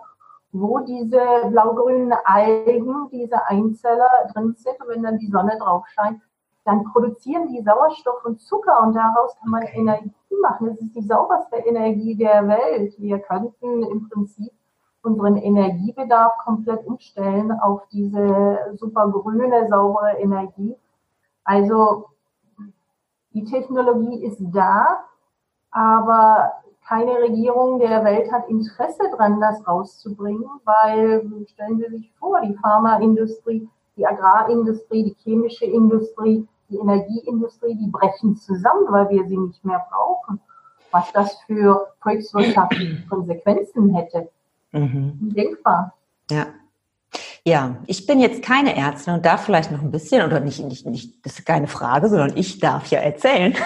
[0.51, 4.79] wo diese blaugrünen Algen, diese Einzeller drin sind.
[4.79, 6.21] Und wenn dann die Sonne drauf scheint,
[6.65, 10.67] dann produzieren die Sauerstoff und Zucker und daraus kann man Energie machen.
[10.67, 12.95] Das ist die sauberste Energie der Welt.
[12.99, 14.51] Wir könnten im Prinzip
[15.01, 20.75] unseren Energiebedarf komplett umstellen auf diese super grüne, saubere Energie.
[21.43, 22.05] Also
[23.33, 25.03] die Technologie ist da,
[25.71, 26.53] aber
[26.87, 32.53] keine Regierung der Welt hat Interesse dran, das rauszubringen, weil stellen Sie sich vor, die
[32.55, 39.63] Pharmaindustrie, die Agrarindustrie, die chemische Industrie, die Energieindustrie, die brechen zusammen, weil wir sie nicht
[39.63, 40.39] mehr brauchen.
[40.91, 44.29] Was das für volkswirtschaftliche Konsequenzen hätte.
[44.71, 45.33] Mhm.
[45.35, 45.93] Denkbar.
[46.29, 46.47] Ja.
[47.45, 50.85] Ja, ich bin jetzt keine Ärztin und darf vielleicht noch ein bisschen, oder nicht, nicht,
[50.85, 53.55] nicht, das ist keine Frage, sondern ich darf ja erzählen.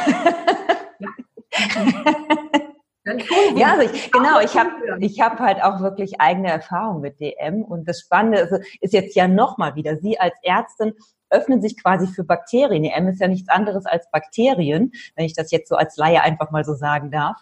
[3.06, 3.14] Ja.
[3.56, 7.62] ja, also ich, genau, ich habe ich hab halt auch wirklich eigene Erfahrung mit DM
[7.64, 10.94] und das Spannende ist, ist jetzt ja nochmal wieder, Sie als Ärztin
[11.30, 12.84] öffnen sich quasi für Bakterien.
[12.84, 16.52] DM ist ja nichts anderes als Bakterien, wenn ich das jetzt so als Laie einfach
[16.52, 17.38] mal so sagen darf.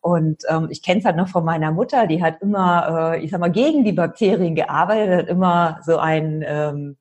[0.00, 3.30] Und ähm, ich kenne es halt noch von meiner Mutter, die hat immer, äh, ich
[3.30, 6.96] sag mal, gegen die Bakterien gearbeitet, hat immer so ein ähm,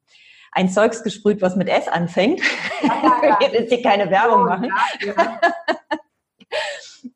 [0.58, 2.42] ein Zeugs gesprüht, was mit S anfängt.
[2.82, 3.38] Ja, ja, ja.
[3.42, 4.72] Jetzt ist hier keine Werbung machen.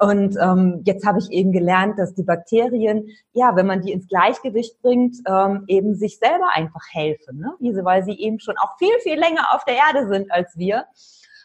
[0.01, 4.07] Und ähm, jetzt habe ich eben gelernt, dass die Bakterien, ja, wenn man die ins
[4.07, 7.53] Gleichgewicht bringt, ähm, eben sich selber einfach helfen, ne?
[7.59, 10.85] Diese, weil sie eben schon auch viel, viel länger auf der Erde sind als wir.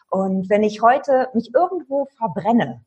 [0.09, 2.81] Und wenn ich heute mich irgendwo verbrenne,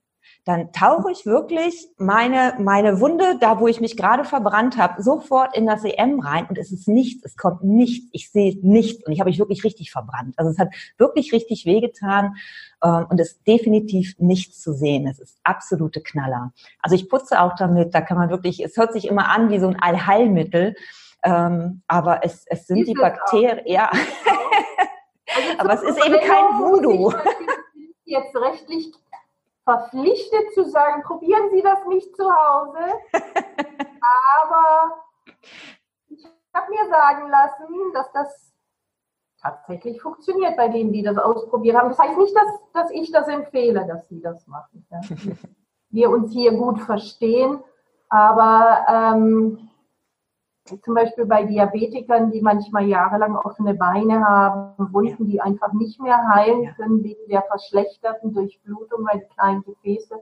[0.45, 5.57] dann tauche ich wirklich meine, meine Wunde, da wo ich mich gerade verbrannt habe, sofort
[5.57, 9.13] in das EM rein und es ist nichts, es kommt nichts, ich sehe nichts und
[9.13, 10.35] ich habe mich wirklich richtig verbrannt.
[10.39, 12.37] Also es hat wirklich richtig wehgetan
[12.83, 15.07] ähm, und es ist definitiv nichts zu sehen.
[15.07, 16.53] Es ist absolute Knaller.
[16.81, 19.59] Also ich putze auch damit, da kann man wirklich, es hört sich immer an wie
[19.59, 20.75] so ein Allheilmittel,
[21.23, 23.91] ähm, aber es, es sind die Bakterien, ja.
[23.91, 27.13] Also aber es ist eben kein Voodoo.
[28.05, 28.91] Jetzt rechtlich
[29.71, 32.79] verpflichtet zu sagen, probieren Sie das nicht zu Hause.
[34.53, 35.05] Aber
[36.09, 38.53] ich habe mir sagen lassen, dass das
[39.41, 41.91] tatsächlich funktioniert bei denen, die das ausprobiert haben.
[41.91, 44.87] Das heißt nicht, dass, dass ich das empfehle, dass sie das machen.
[44.91, 45.01] Ja.
[45.93, 47.63] Wir uns hier gut verstehen,
[48.09, 49.70] aber ähm,
[50.83, 56.29] zum Beispiel bei Diabetikern, die manchmal jahrelang offene Beine haben, Wunden, die einfach nicht mehr
[56.29, 60.21] heilen können wegen der verschlechterten Durchblutung, weil die kleinen Gefäße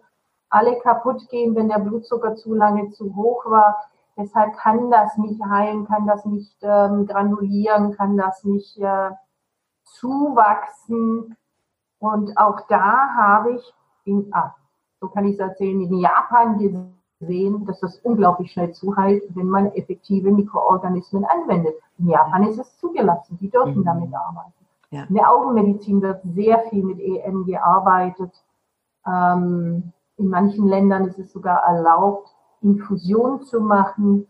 [0.50, 3.76] alle kaputt gehen, wenn der Blutzucker zu lange zu hoch war.
[4.16, 9.11] Deshalb kann das nicht heilen, kann das nicht ähm, granulieren, kann das nicht äh,
[9.84, 11.37] zuwachsen.
[11.98, 14.54] Und auch da habe ich, in, ah,
[15.00, 19.49] so kann ich es erzählen, in Japan gesehen, sehen, dass das unglaublich schnell zuheilt, wenn
[19.49, 21.74] man effektive Mikroorganismen anwendet.
[21.99, 23.84] In Japan ist es zugelassen, die dürfen mhm.
[23.84, 24.53] damit arbeiten.
[24.90, 25.05] Ja.
[25.05, 28.32] In der Augenmedizin wird sehr viel mit EM gearbeitet.
[29.07, 32.28] Ähm, in manchen Ländern ist es sogar erlaubt,
[32.62, 34.26] Infusionen zu machen.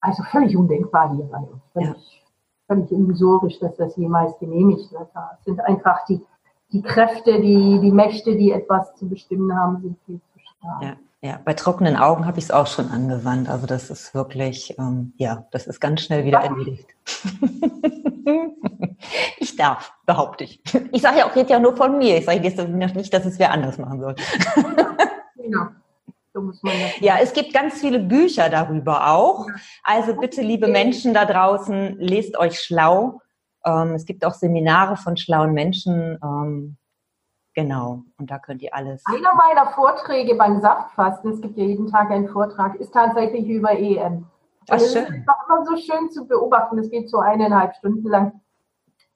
[0.00, 1.62] Also völlig undenkbar hier bei uns.
[1.72, 2.74] Völlig, ja.
[2.74, 5.08] völlig illusorisch, dass das jemals genehmigt wird.
[5.38, 6.20] Es sind einfach die,
[6.72, 10.82] die Kräfte, die, die Mächte, die etwas zu bestimmen haben, sind viel zu stark.
[10.82, 10.96] Ja.
[11.24, 13.48] Ja, bei trockenen Augen habe ich es auch schon angewandt.
[13.48, 16.86] Also das ist wirklich, ähm, ja, das ist ganz schnell wieder erledigt.
[19.38, 20.60] ich darf, behaupte ich.
[20.92, 22.18] Ich sage ja auch jetzt ja nur von mir.
[22.18, 22.58] Ich sage jetzt
[22.94, 24.14] nicht, dass es wer anders machen soll.
[25.36, 25.68] genau.
[26.34, 26.52] So
[27.00, 29.46] ja, es gibt ganz viele Bücher darüber auch.
[29.82, 33.22] Also bitte, liebe Menschen da draußen, lest euch schlau
[33.64, 36.18] Ähm, es gibt auch Seminare von schlauen Menschen.
[36.22, 36.76] Ähm,
[37.54, 39.02] genau, und da könnt ihr alles.
[39.06, 43.72] Einer meiner Vorträge beim Saftfasten, es gibt ja jeden Tag einen Vortrag, ist tatsächlich über
[43.72, 44.26] EM.
[44.70, 44.86] Ach, schön.
[44.86, 46.78] Es ist immer so schön zu beobachten.
[46.78, 48.40] Es geht so eineinhalb Stunden lang.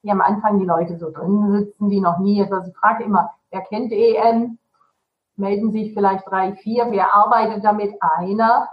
[0.02, 2.68] Wie am Anfang die Leute so drin sitzen, die noch nie etwas.
[2.68, 4.58] Ich frage immer, wer kennt EM?
[5.36, 6.88] Melden sich vielleicht drei, vier.
[6.90, 7.94] Wer arbeitet damit?
[8.00, 8.68] Einer.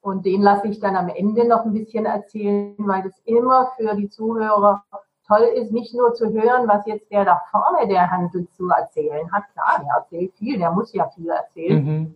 [0.00, 3.94] Und den lasse ich dann am Ende noch ein bisschen erzählen, weil das immer für
[3.94, 4.84] die Zuhörer
[5.26, 9.30] toll ist, nicht nur zu hören, was jetzt der da vorne der Handel zu erzählen
[9.32, 9.44] hat.
[9.52, 11.84] Klar, der erzählt viel, der muss ja viel erzählen.
[11.84, 12.14] Mhm.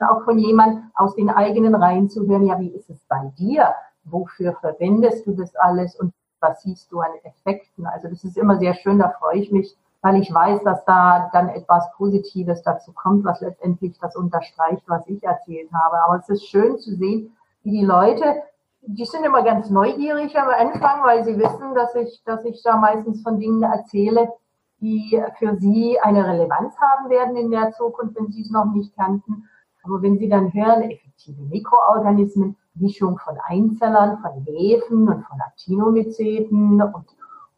[0.00, 3.74] Auch von jemand aus den eigenen Reihen zu hören, ja, wie ist es bei dir?
[4.04, 7.86] Wofür verwendest du das alles und was siehst du an Effekten?
[7.86, 11.28] Also das ist immer sehr schön, da freue ich mich, weil ich weiß, dass da
[11.32, 16.02] dann etwas Positives dazu kommt, was letztendlich das unterstreicht, was ich erzählt habe.
[16.02, 18.42] Aber es ist schön zu sehen, wie die Leute,
[18.82, 22.76] die sind immer ganz neugierig am Anfang, weil sie wissen, dass ich, dass ich da
[22.76, 24.32] meistens von Dingen erzähle,
[24.80, 28.94] die für sie eine Relevanz haben werden in der Zukunft, wenn sie es noch nicht
[28.96, 29.44] kannten.
[29.82, 36.80] Aber wenn sie dann hören, effektive Mikroorganismen, Mischung von Einzellern, von Hefen und von Actinomyceten
[36.80, 37.06] und,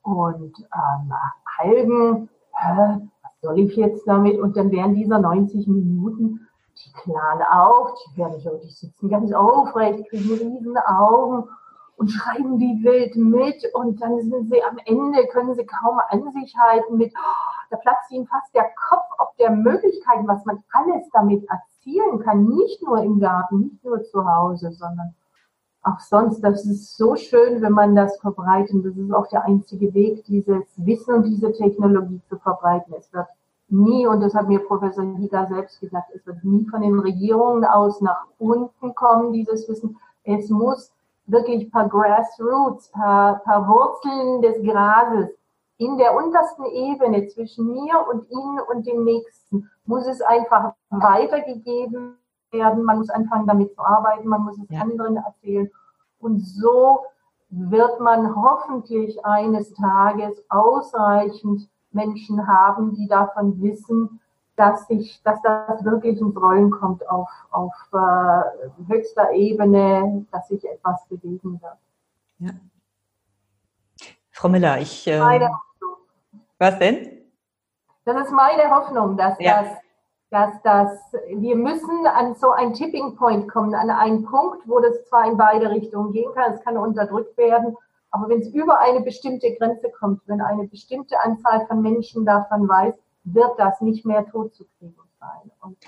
[0.02, 1.12] und ähm,
[1.58, 2.28] Algen,
[2.60, 4.40] äh, was soll ich jetzt damit?
[4.40, 9.32] Und dann während dieser 90 Minuten, die klaren auf, die werden so, die sitzen ganz
[9.32, 11.48] aufrecht, kriegen riesen Augen
[11.96, 16.32] und schreiben wie wild mit und dann sind sie am Ende, können sie kaum an
[16.32, 20.62] sich halten mit, oh, da platzt ihnen fast der Kopf ob der Möglichkeiten, was man
[20.72, 25.14] alles damit erzielen kann, nicht nur im Garten, nicht nur zu Hause, sondern
[25.82, 28.84] auch sonst, das ist so schön, wenn man das verbreitet.
[28.84, 32.94] Das ist auch der einzige Weg, dieses Wissen und diese Technologie zu verbreiten.
[32.96, 33.26] Es wird
[33.72, 37.64] nie, und das hat mir Professor Higa selbst gesagt, es wird nie von den Regierungen
[37.64, 39.98] aus nach unten kommen, dieses Wissen.
[40.24, 40.92] Es muss
[41.26, 45.30] wirklich per Grassroots, per, per Wurzeln des Grases
[45.78, 52.16] in der untersten Ebene zwischen mir und Ihnen und dem Nächsten muss es einfach weitergegeben
[52.52, 54.80] werden, man muss anfangen damit zu arbeiten, man muss es ja.
[54.80, 55.70] anderen erzählen.
[56.20, 57.00] Und so
[57.48, 64.20] wird man hoffentlich eines Tages ausreichend Menschen haben, die davon wissen,
[64.56, 70.64] dass sich, dass das wirklich ins Rollen kommt auf, auf äh, höchster Ebene, dass sich
[70.68, 71.78] etwas bewegen wird.
[72.38, 72.50] Ja.
[74.30, 75.06] Frau Miller, ich.
[75.06, 75.48] Äh,
[76.58, 77.22] was denn?
[78.04, 79.62] Das ist meine Hoffnung, dass ja.
[79.62, 79.82] das
[80.32, 85.04] dass das, wir müssen an so ein Tipping Point kommen, an einen Punkt, wo das
[85.04, 87.76] zwar in beide Richtungen gehen kann, es kann unterdrückt werden,
[88.12, 92.68] aber wenn es über eine bestimmte Grenze kommt, wenn eine bestimmte Anzahl von Menschen davon
[92.68, 92.94] weiß,
[93.24, 95.50] wird das nicht mehr tot zu kriegen sein.
[95.62, 95.78] Und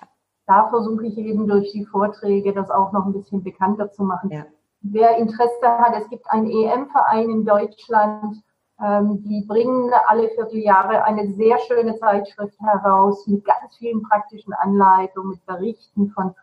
[0.46, 4.30] da versuche ich eben durch die Vorträge das auch noch ein bisschen bekannter zu machen.
[4.30, 4.46] Ja.
[4.80, 8.42] Wer Interesse hat, es gibt einen EM-Verein in Deutschland,
[8.82, 15.30] ähm, die bringen alle Vierteljahre eine sehr schöne Zeitschrift heraus mit ganz vielen praktischen Anleitungen,
[15.30, 16.34] mit Berichten von,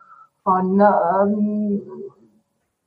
[0.44, 1.82] von ähm,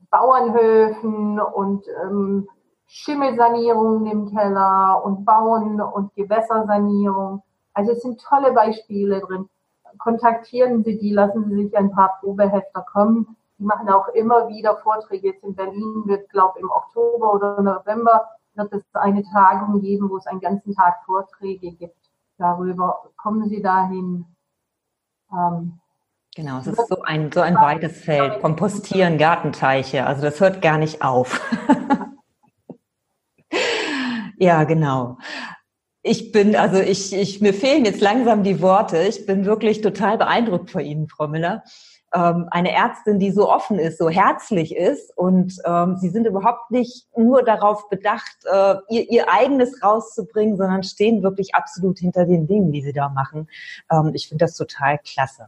[0.10, 2.48] Bauernhöfen und ähm,
[2.88, 7.44] Schimmelsanierungen im Keller und Bauen und Gewässersanierung.
[7.74, 9.50] Also es sind tolle Beispiele drin.
[9.98, 13.36] Kontaktieren Sie die, lassen Sie sich ein paar Probehefter kommen.
[13.58, 15.30] Die machen auch immer wieder Vorträge.
[15.30, 20.10] Jetzt in Berlin wird, glaube ich, im Oktober oder November wird es eine Tagung geben,
[20.10, 21.98] wo es einen ganzen Tag Vorträge gibt
[22.38, 23.04] darüber.
[23.18, 24.26] Kommen Sie dahin.
[25.32, 25.80] Ähm,
[26.36, 28.42] genau, es ist so ein, so ein weites Feld.
[28.42, 31.42] Kompostieren, Gartenteiche, also das hört gar nicht auf.
[34.38, 35.18] ja, genau.
[36.02, 39.02] Ich bin, also ich, ich, mir fehlen jetzt langsam die Worte.
[39.04, 41.64] Ich bin wirklich total beeindruckt vor Ihnen, Frau Miller
[42.16, 46.72] ähm, eine Ärztin, die so offen ist, so herzlich ist und ähm, sie sind überhaupt
[46.72, 52.48] nicht nur darauf bedacht, äh, ihr, ihr eigenes rauszubringen, sondern stehen wirklich absolut hinter den
[52.48, 53.50] Dingen, die sie da machen.
[53.92, 55.48] Ähm, ich finde das total klasse.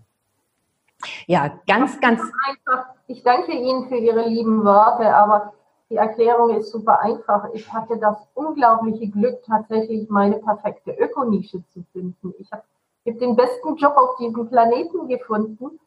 [1.28, 2.22] Ja, ganz, ganz.
[2.22, 2.86] Einfach.
[3.08, 5.54] Ich danke Ihnen für Ihre lieben Worte, aber
[5.90, 7.50] die Erklärung ist super einfach.
[7.54, 12.34] Ich hatte das unglaubliche Glück, tatsächlich meine perfekte Ökonische zu finden.
[12.40, 12.64] Ich habe
[13.08, 15.80] hab den besten Job auf diesem Planeten gefunden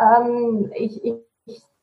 [0.00, 1.22] ähm, ich, ich,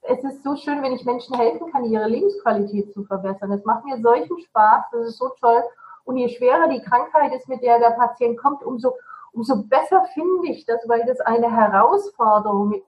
[0.01, 3.51] es ist so schön, wenn ich Menschen helfen kann, ihre Lebensqualität zu verbessern.
[3.51, 5.63] Das macht mir solchen Spaß, das ist so toll.
[6.05, 8.95] Und je schwerer die Krankheit ist, mit der der Patient kommt, umso,
[9.33, 12.81] umso besser finde ich das, weil das eine Herausforderung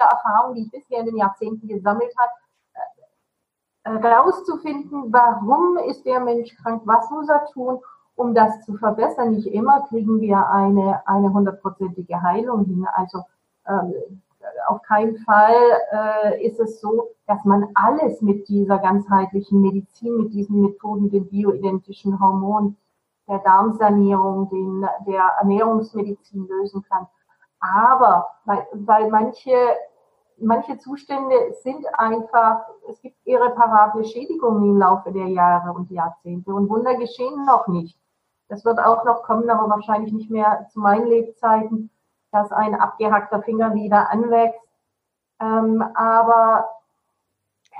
[0.00, 2.32] der Erfahrung, die ich bisher in den Jahrzehnten gesammelt habe,
[3.84, 7.80] herauszufinden, warum ist der Mensch krank, was muss er tun,
[8.16, 9.32] um das zu verbessern.
[9.32, 12.86] Nicht immer kriegen wir eine, eine hundertprozentige Heilung hin.
[12.94, 13.22] Also
[13.66, 13.94] ähm,
[14.66, 15.54] auf keinen Fall
[15.90, 21.28] äh, ist es so, dass man alles mit dieser ganzheitlichen Medizin, mit diesen Methoden, den
[21.28, 22.76] bioidentischen Hormonen,
[23.28, 27.06] der Darmsanierung, den, der Ernährungsmedizin lösen kann.
[27.58, 29.54] Aber weil, weil manche,
[30.38, 36.68] manche Zustände sind einfach, es gibt irreparable Schädigungen im Laufe der Jahre und Jahrzehnte und
[36.68, 37.98] Wunder geschehen noch nicht.
[38.48, 41.90] Das wird auch noch kommen, aber wahrscheinlich nicht mehr zu meinen Lebzeiten,
[42.30, 44.60] dass ein abgehackter Finger wieder anwächst.
[45.40, 46.68] Ähm, aber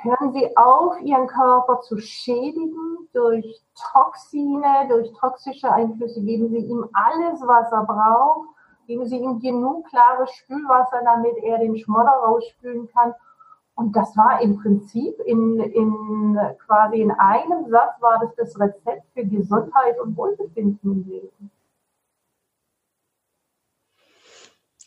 [0.03, 6.23] hören Sie auf, Ihren Körper zu schädigen durch Toxine, durch toxische Einflüsse.
[6.23, 8.49] Geben Sie ihm alles, was er braucht.
[8.87, 13.15] Geben Sie ihm genug klares Spülwasser, damit er den Schmodder rausspülen kann.
[13.77, 19.05] Und das war im Prinzip in, in quasi in einem Satz war das das Rezept
[19.15, 21.51] für Gesundheit und Wohlbefinden im Leben.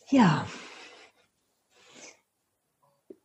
[0.09, 0.45] Ja.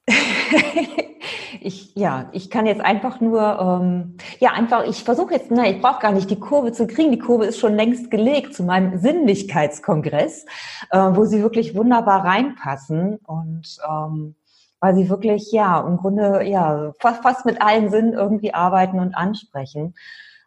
[1.64, 5.80] ich, ja, ich kann jetzt einfach nur, ähm, ja, einfach, ich versuche jetzt, na, ich
[5.80, 7.10] brauche gar nicht die Kurve zu kriegen.
[7.10, 10.44] Die Kurve ist schon längst gelegt zu meinem Sinnlichkeitskongress,
[10.90, 14.34] äh, wo sie wirklich wunderbar reinpassen und ähm,
[14.80, 19.14] weil sie wirklich, ja, im Grunde, ja, fast, fast mit allen Sinnen irgendwie arbeiten und
[19.14, 19.94] ansprechen.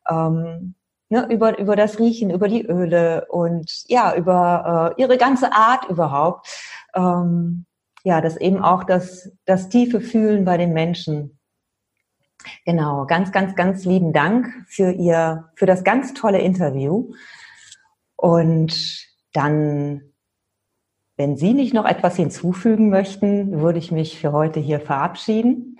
[0.09, 0.75] Ähm,
[1.09, 5.89] ne, über, über das Riechen, über die Öle und ja, über äh, ihre ganze Art
[5.89, 6.47] überhaupt.
[6.93, 7.65] Ähm,
[8.05, 11.37] ja, das eben auch das, das tiefe Fühlen bei den Menschen.
[12.65, 17.11] Genau, ganz, ganz, ganz lieben Dank für Ihr, für das ganz tolle Interview.
[18.15, 20.13] Und dann
[21.17, 25.79] wenn Sie nicht noch etwas hinzufügen möchten, würde ich mich für heute hier verabschieden.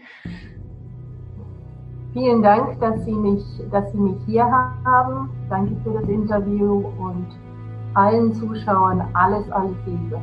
[2.14, 5.30] Vielen Dank, dass Sie mich, dass Sie mich hier haben.
[5.50, 7.28] Danke für das Interview und
[7.96, 10.22] allen Zuschauern alles, alles Liebe.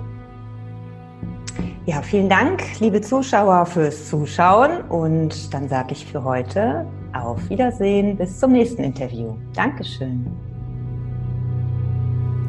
[1.85, 8.16] Ja, vielen Dank, liebe Zuschauer, fürs Zuschauen und dann sage ich für heute auf Wiedersehen
[8.16, 9.35] bis zum nächsten Interview.
[9.53, 10.24] Dankeschön.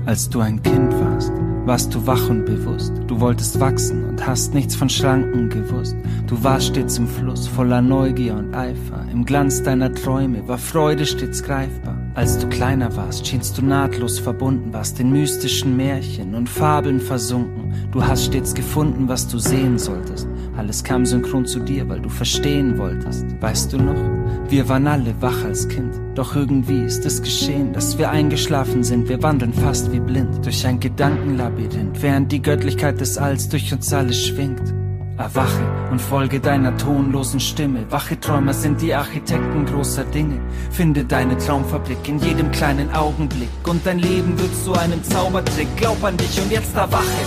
[0.05, 1.31] Als du ein Kind warst,
[1.65, 2.93] warst du wach und bewusst.
[3.07, 5.95] Du wolltest wachsen und hast nichts von Schranken gewusst.
[6.27, 9.03] Du warst stets im Fluss, voller Neugier und Eifer.
[9.11, 12.02] Im Glanz deiner Träume war Freude stets greifbar.
[12.15, 17.73] Als du kleiner warst, schienst du nahtlos verbunden, warst in mystischen Märchen und Fabeln versunken.
[17.91, 20.27] Du hast stets gefunden, was du sehen solltest.
[20.55, 23.25] Alles kam synchron zu dir, weil du verstehen wolltest.
[23.41, 23.99] Weißt du noch?
[24.47, 25.95] Wir waren alle wach als Kind.
[26.13, 29.09] Doch irgendwie ist es geschehen, dass wir eingeschlafen sind.
[29.09, 33.91] Wir wandeln fast wie blind durch ein Gedankenlabyrinth, während die Göttlichkeit des Alls durch uns
[33.91, 34.61] alle schwingt.
[35.17, 37.85] Erwache und folge deiner tonlosen Stimme.
[37.91, 40.41] Wache Träumer sind die Architekten großer Dinge.
[40.71, 43.49] Finde deine Traumfabrik in jedem kleinen Augenblick.
[43.67, 45.67] Und dein Leben wird zu einem Zaubertrick.
[45.77, 47.21] Glaub an dich und jetzt erwache.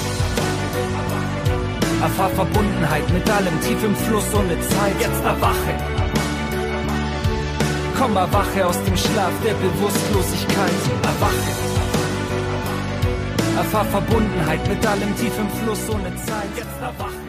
[2.03, 5.01] Erfahr Verbundenheit mit allem tief im Fluss ohne Zeit.
[5.01, 5.75] Jetzt erwache.
[7.97, 10.81] Komm, erwache aus dem Schlaf der Bewusstlosigkeit.
[11.05, 11.51] Erwache.
[13.57, 16.51] Erfahr Verbundenheit mit allem tief im Fluss ohne Zeit.
[16.57, 17.26] Jetzt erwache.